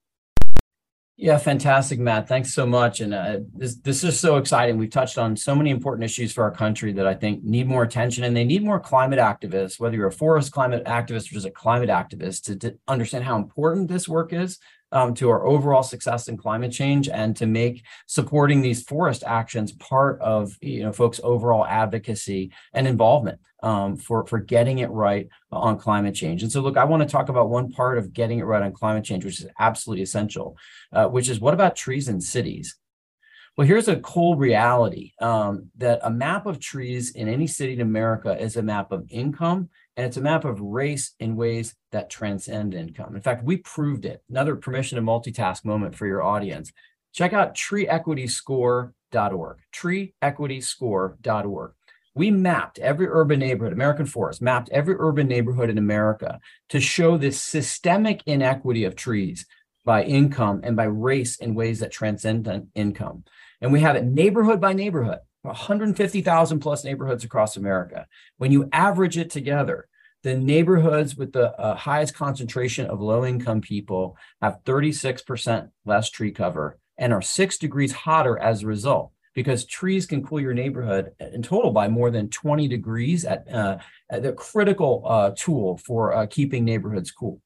[1.22, 2.30] Yeah, fantastic, Matt.
[2.30, 3.01] Thanks so much.
[3.01, 4.78] And uh, this this is so exciting.
[4.78, 7.84] We've touched on so many important issues for our country that I think need more
[7.84, 9.82] attention, and they need more climate activists.
[9.82, 13.36] Whether you're a forest climate activist or just a climate activist, to, to understand how
[13.36, 14.59] important this work is
[14.92, 19.72] um, to our overall success in climate change and to make supporting these forest actions
[19.74, 25.28] part of you know folks' overall advocacy and involvement um, for for getting it right
[25.52, 26.44] on climate change.
[26.44, 28.74] And so, look, I want to talk about one part of getting it right on
[28.74, 30.58] climate change, which is absolutely essential,
[30.94, 32.78] uh, which is what about trees in cities?
[33.60, 37.82] Well, here's a cold reality um, that a map of trees in any city in
[37.82, 42.10] America is a map of income and it's a map of race in ways that
[42.10, 43.18] transcend income.
[43.18, 44.24] In fact, we proved it.
[44.30, 46.72] Another permission to multitask moment for your audience.
[47.12, 51.72] Check out treeequityscore.org, treeequityscore.org.
[52.16, 56.39] We mapped every urban neighborhood, American Forest mapped every urban neighborhood in America
[56.70, 59.45] to show this systemic inequity of trees
[59.84, 63.26] by income and by race in ways that transcend income.
[63.62, 65.20] And we have it neighborhood by neighborhood.
[65.43, 68.07] 150,000 plus neighborhoods across America.
[68.38, 69.88] When you average it together,
[70.24, 76.32] the neighborhoods with the uh, highest concentration of low income people have 36% less tree
[76.32, 81.12] cover and are six degrees hotter as a result because trees can cool your neighborhood
[81.20, 83.78] in total by more than 20 degrees at, uh,
[84.10, 87.41] at the critical uh, tool for uh, keeping neighborhoods cool.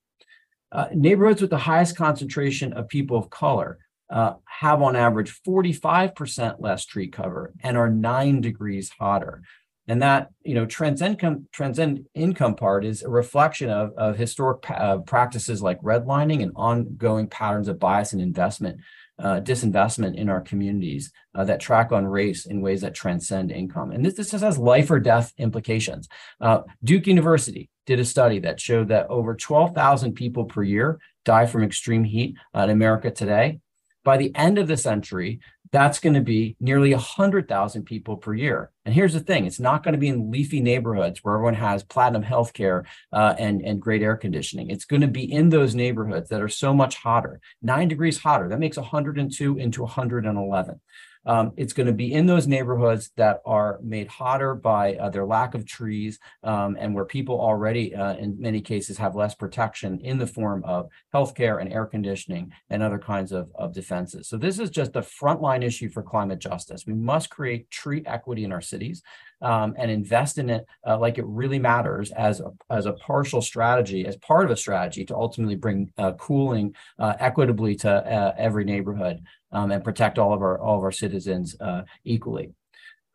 [0.72, 3.78] Uh, neighborhoods with the highest concentration of people of color
[4.10, 9.42] uh, have on average 45% less tree cover and are nine degrees hotter.
[9.88, 14.76] And that, you know, transcend income, income part is a reflection of, of historic pa-
[14.76, 18.80] uh, practices like redlining and ongoing patterns of bias and investment,
[19.20, 23.92] uh, disinvestment in our communities uh, that track on race in ways that transcend income.
[23.92, 26.08] And this, this just has life or death implications.
[26.40, 31.46] Uh, Duke University did a study that showed that over 12,000 people per year die
[31.46, 33.60] from extreme heat in America today.
[34.04, 35.40] By the end of the century,
[35.74, 38.70] that's going to be nearly 100,000 people per year.
[38.86, 41.82] And here's the thing it's not going to be in leafy neighborhoods where everyone has
[41.84, 44.70] platinum healthcare uh, and, and great air conditioning.
[44.70, 48.50] It's going to be in those neighborhoods that are so much hotter, nine degrees hotter.
[48.50, 50.80] That makes 102 into 111.
[51.26, 55.26] Um, it's going to be in those neighborhoods that are made hotter by uh, their
[55.26, 60.00] lack of trees um, and where people already, uh, in many cases, have less protection
[60.00, 64.28] in the form of healthcare and air conditioning and other kinds of, of defenses.
[64.28, 66.86] So this is just a frontline issue for climate justice.
[66.86, 69.02] We must create tree equity in our cities.
[69.44, 73.42] Um, and invest in it uh, like it really matters as a, as a partial
[73.42, 78.34] strategy, as part of a strategy to ultimately bring uh, cooling uh, equitably to uh,
[78.38, 79.22] every neighborhood
[79.52, 82.52] um, and protect all of our all of our citizens uh, equally.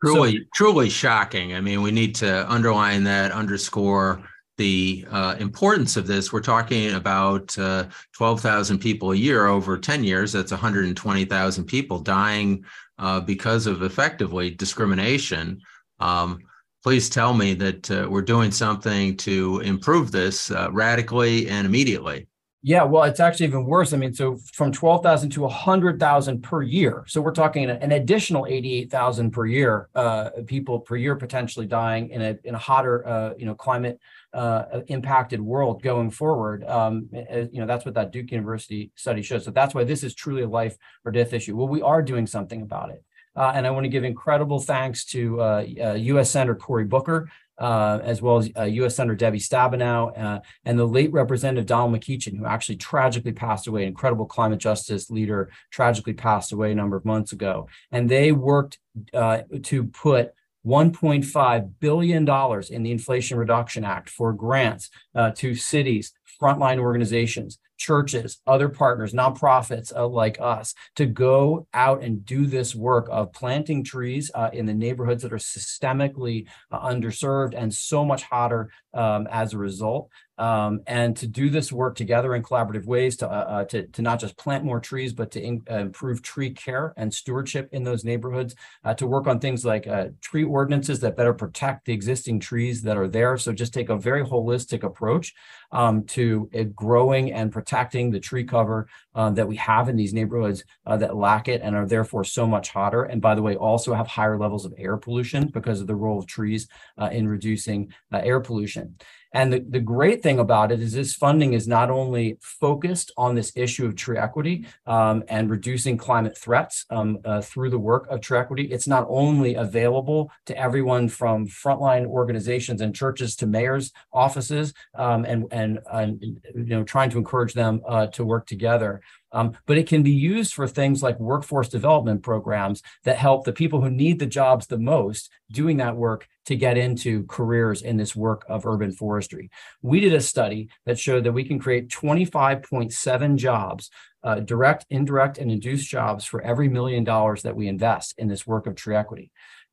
[0.03, 1.55] Truly, so, truly shocking.
[1.55, 4.23] I mean, we need to underline that, underscore
[4.59, 6.33] the uh, importance of this.
[6.33, 10.33] We're talking about uh, 12,000 people a year over 10 years.
[10.33, 12.65] That's 120,000 people dying
[12.97, 15.61] uh, because of effectively discrimination.
[15.99, 16.39] Um,
[16.83, 22.27] please tell me that uh, we're doing something to improve this uh, radically and immediately.
[22.61, 23.93] Yeah, well, it's actually even worse.
[23.93, 27.05] I mean, so from 12,000 to 100,000 per year.
[27.07, 32.21] So we're talking an additional 88,000 per year, uh, people per year potentially dying in
[32.21, 33.97] a in a hotter, uh, you know, climate
[34.33, 36.65] uh, impacted world going forward.
[36.65, 39.45] Um, you know, that's what that Duke University study shows.
[39.45, 41.55] So that's why this is truly a life or death issue.
[41.55, 43.05] Well, we are doing something about it.
[43.35, 46.31] Uh, and I want to give incredible thanks to uh, uh, U.S.
[46.31, 48.95] Senator Cory Booker, uh, as well as uh, U.S.
[48.95, 53.85] Senator Debbie Stabenow uh, and the late Representative Donald McEachin, who actually tragically passed away,
[53.85, 57.67] incredible climate justice leader, tragically passed away a number of months ago.
[57.91, 58.79] And they worked
[59.13, 60.33] to put
[60.65, 62.27] $1.5 billion
[62.69, 64.89] in the Inflation Reduction Act for grants
[65.35, 72.23] to cities, frontline organizations, churches, other partners, nonprofits uh, like us to go out and
[72.25, 77.55] do this work of planting trees uh, in the neighborhoods that are systemically uh, underserved
[77.57, 82.33] and so much hotter um, as a result um, and to do this work together
[82.33, 85.41] in collaborative ways to, uh, uh, to, to, not just plant more trees, but to
[85.41, 89.65] in, uh, improve tree care and stewardship in those neighborhoods, uh, to work on things
[89.65, 93.37] like uh, tree ordinances that better protect the existing trees that are there.
[93.37, 95.33] So just take a very holistic approach
[95.73, 100.63] um, to growing and protecting the tree cover um, that we have in these neighborhoods
[100.85, 103.03] uh, that lack it and are therefore so much hotter.
[103.03, 106.17] And by the way, also have higher levels of air pollution because of the role
[106.17, 106.69] of trees
[107.11, 108.95] in reducing air pollution.
[109.31, 113.35] And the, the great thing about it is this funding is not only focused on
[113.35, 118.07] this issue of tree equity um, and reducing climate threats um, uh, through the work
[118.09, 123.45] of tree equity, it's not only available to everyone from frontline organizations and churches to
[123.45, 128.47] mayors' offices um, and, and, and, you know, trying to encourage them uh, to work
[128.47, 129.01] together.
[129.31, 133.53] Um, but it can be used for things like workforce development programs that help the
[133.53, 137.97] people who need the jobs the most doing that work to get into careers in
[137.97, 139.51] this work of urban forestry.
[139.81, 143.91] We did a study that showed that we can create 25.7 jobs,
[144.23, 148.47] uh, direct, indirect, and induced jobs for every million dollars that we invest in this
[148.47, 149.31] work of tree equity.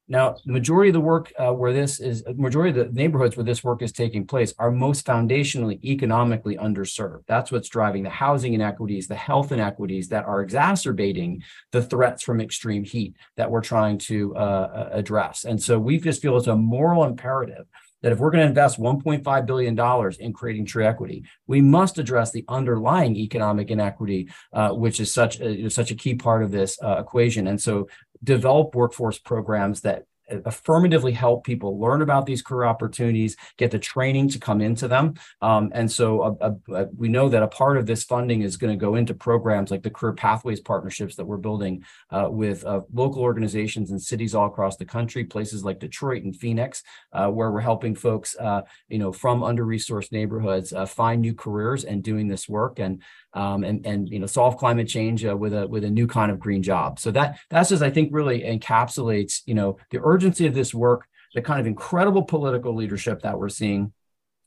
[0.09, 3.45] Now, the majority of the work uh, where this is, majority of the neighborhoods where
[3.45, 7.25] this work is taking place are most foundationally economically underserved.
[7.27, 11.43] That's what's driving the housing inequities, the health inequities that are exacerbating
[11.73, 15.45] the threats from extreme heat that we're trying to uh, address.
[15.45, 17.67] And so we just feel it's a moral imperative
[18.03, 22.31] that if we're going to invest $1.5 billion in creating tree equity, we must address
[22.31, 26.79] the underlying economic inequity, uh, which is such a, such a key part of this
[26.83, 27.49] uh, equation.
[27.49, 27.89] And so
[28.23, 30.05] develop workforce programs that
[30.45, 35.15] affirmatively help people learn about these career opportunities, get the training to come into them.
[35.41, 38.05] Um, and so a, uh, a, uh, uh, we know that a part of this
[38.05, 41.85] funding is going to go into programs like the Career Pathways partnerships that we're building
[42.11, 46.37] uh, with uh, local organizations and cities all across the country, places like Detroit and
[46.37, 48.37] Phoenix, uh, where we're helping folks,
[48.89, 52.79] you know, from under-resourced neighborhoods find new careers and doing this work.
[52.79, 53.03] And
[53.37, 56.33] um, and and you know solve climate change uh, with a with a new kind
[56.33, 56.99] of green job.
[56.99, 61.07] So that that's just I think really encapsulates you know the urgency of this work,
[61.35, 63.93] the kind of incredible political leadership that we're seeing,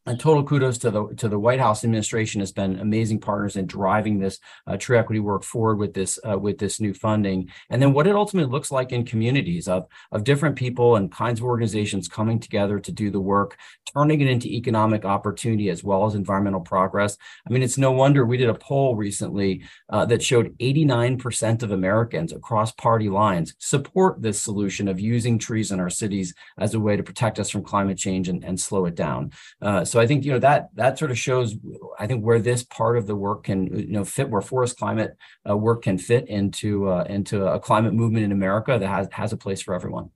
[0.10, 3.68] and total kudos to the to the White House administration has been amazing partners in
[3.68, 7.80] driving this uh, tree equity work forward with this uh, with this new funding, and
[7.80, 11.46] then what it ultimately looks like in communities of of different people and kinds of
[11.46, 13.56] organizations coming together to do the work,
[13.94, 17.16] turning it into economic opportunity as well as environmental progress.
[17.48, 21.72] I mean, it's no wonder we did a poll recently uh, that showed 89% of
[21.72, 26.80] Americans across party lines support this solution of using trees in our cities as a
[26.80, 29.32] way to protect us from climate change and, and slow it down.
[29.62, 31.58] Uh, so I think you know that that sort of shows
[32.00, 35.18] I think where this part of the work can you know fit where forest climate
[35.48, 39.34] uh, work can fit into uh, into a climate movement in America that has has
[39.34, 40.10] a place for everyone.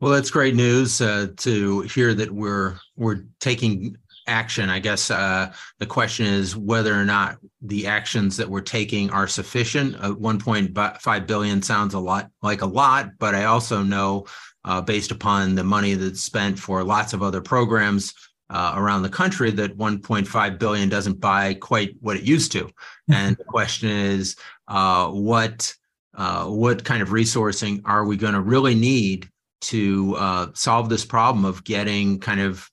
[0.00, 4.68] Well, that's great news uh, to hear that we're we're taking action.
[4.68, 9.26] I guess uh, the question is whether or not the actions that we're taking are
[9.26, 9.96] sufficient.
[9.96, 14.26] Uh, 1.5 billion sounds a lot like a lot, but I also know,
[14.66, 18.12] uh, based upon the money that's spent for lots of other programs,
[18.50, 22.70] uh, around the country that 1.5 billion doesn't buy quite what it used to.
[23.10, 24.36] And the question is,
[24.68, 25.74] uh, what
[26.16, 29.28] uh, what kind of resourcing are we going to really need
[29.62, 32.70] to uh, solve this problem of getting kind of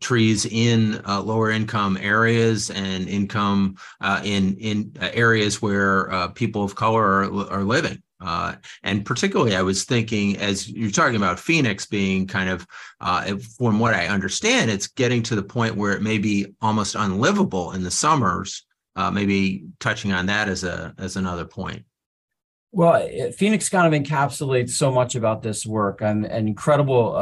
[0.00, 6.62] trees in uh, lower income areas and income uh, in in areas where uh, people
[6.62, 8.02] of color are, are living.
[8.20, 12.66] Uh, and particularly, I was thinking as you're talking about Phoenix being kind of,
[13.00, 16.94] uh, from what I understand, it's getting to the point where it may be almost
[16.94, 18.64] unlivable in the summers.
[18.96, 21.84] Uh, maybe touching on that as a as another point.
[22.72, 27.14] Well, Phoenix kind of encapsulates so much about this work, and, and incredible,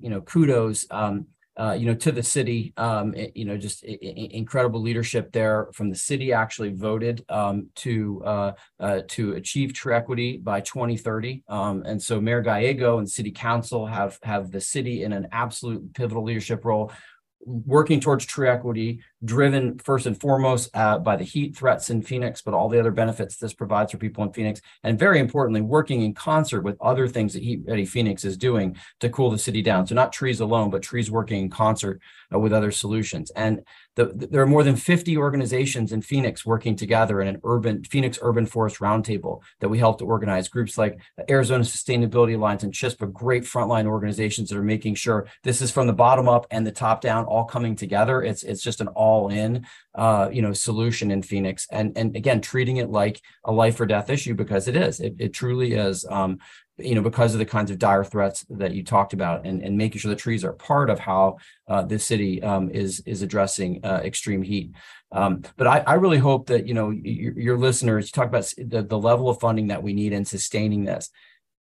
[0.00, 0.86] you know, kudos.
[0.90, 1.26] Um,
[1.56, 2.72] uh, you know, to the city.
[2.76, 6.32] Um, it, you know, just I- I- incredible leadership there from the city.
[6.32, 12.20] Actually voted um, to uh, uh, to achieve tree equity by 2030, um, and so
[12.20, 16.92] Mayor Gallego and City Council have have the city in an absolute pivotal leadership role
[17.46, 22.42] working towards tree equity, driven first and foremost uh, by the heat threats in Phoenix,
[22.42, 26.02] but all the other benefits this provides for people in Phoenix, and very importantly, working
[26.02, 29.62] in concert with other things that Heat Ready Phoenix is doing to cool the city
[29.62, 29.86] down.
[29.86, 32.00] So not trees alone, but trees working in concert
[32.32, 33.30] uh, with other solutions.
[33.32, 33.62] And
[33.94, 37.84] the, the, there are more than 50 organizations in Phoenix working together in an urban
[37.84, 40.48] Phoenix Urban Forest Roundtable that we helped to organize.
[40.48, 40.98] Groups like
[41.30, 45.86] Arizona Sustainability Alliance and CHISPA, great frontline organizations that are making sure this is from
[45.86, 48.22] the bottom up and the top down all coming together.
[48.22, 52.40] It's it's just an all in uh, you know solution in Phoenix, and and again
[52.40, 55.00] treating it like a life or death issue because it is.
[55.00, 56.04] It, it truly is.
[56.08, 56.38] Um,
[56.78, 59.78] you know, because of the kinds of dire threats that you talked about, and, and
[59.78, 61.36] making sure the trees are part of how
[61.68, 64.72] uh, this city um, is is addressing uh, extreme heat.
[65.12, 68.82] Um, but I, I, really hope that you know your, your listeners talk about the,
[68.82, 71.10] the level of funding that we need in sustaining this.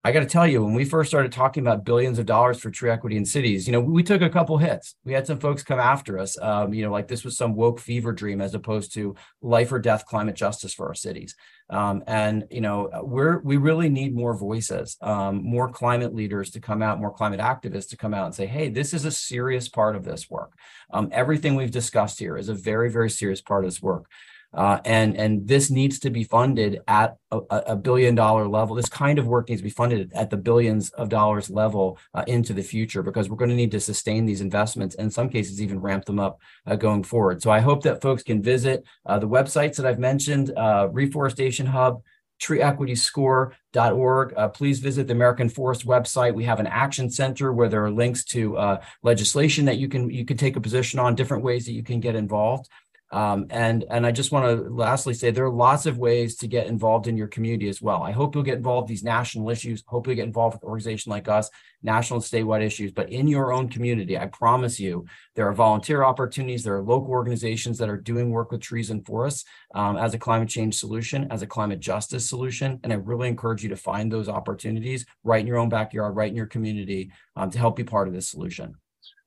[0.03, 2.71] I got to tell you, when we first started talking about billions of dollars for
[2.71, 4.95] tree equity in cities, you know, we took a couple hits.
[5.05, 7.79] We had some folks come after us, um, you know, like this was some woke
[7.79, 11.37] fever dream as opposed to life or death climate justice for our cities.
[11.69, 16.61] Um, and you know, we're we really need more voices, um, more climate leaders to
[16.61, 19.69] come out, more climate activists to come out and say, "Hey, this is a serious
[19.69, 20.55] part of this work.
[20.93, 24.07] Um, everything we've discussed here is a very, very serious part of this work."
[24.53, 28.75] Uh, and and this needs to be funded at a, a, billion dollar level.
[28.75, 32.25] This kind of work needs to be funded at the billions of dollars level uh,
[32.27, 34.97] into the future because we're going to need to sustain these investments.
[34.97, 37.43] And in some cases, even ramp them up uh, going forward.
[37.43, 41.67] So I hope that folks can visit uh, the websites that I've mentioned: uh, Reforestation
[41.67, 42.03] Hub,
[42.41, 44.35] treeequityscore.org.
[44.37, 46.35] Uh, please visit the American Forest website.
[46.35, 50.11] We have an action center where there are links to uh, legislation that you can
[50.11, 52.69] you can take a position on, different ways that you can get involved.
[53.13, 56.47] Um, and and I just want to lastly say there are lots of ways to
[56.47, 58.03] get involved in your community as well.
[58.03, 59.83] I hope you'll get involved in these national issues.
[59.87, 61.51] Hope you'll get involved with an organization like us,
[61.83, 62.93] national and statewide issues.
[62.93, 66.63] But in your own community, I promise you, there are volunteer opportunities.
[66.63, 69.45] There are local organizations that are doing work with trees and forests
[69.75, 72.79] um, as a climate change solution, as a climate justice solution.
[72.85, 76.31] And I really encourage you to find those opportunities right in your own backyard, right
[76.31, 78.77] in your community, um, to help be part of this solution.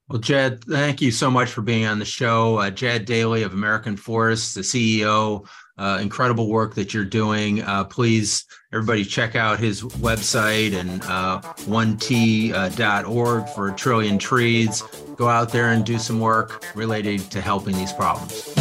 [0.09, 2.57] Well, Jed, thank you so much for being on the show.
[2.57, 5.47] Uh, Jed Daley of American Forest, the CEO,
[5.77, 7.61] uh, incredible work that you're doing.
[7.61, 14.83] Uh, please, everybody, check out his website and uh, 1t.org uh, for a trillion trees.
[15.15, 18.53] Go out there and do some work related to helping these problems.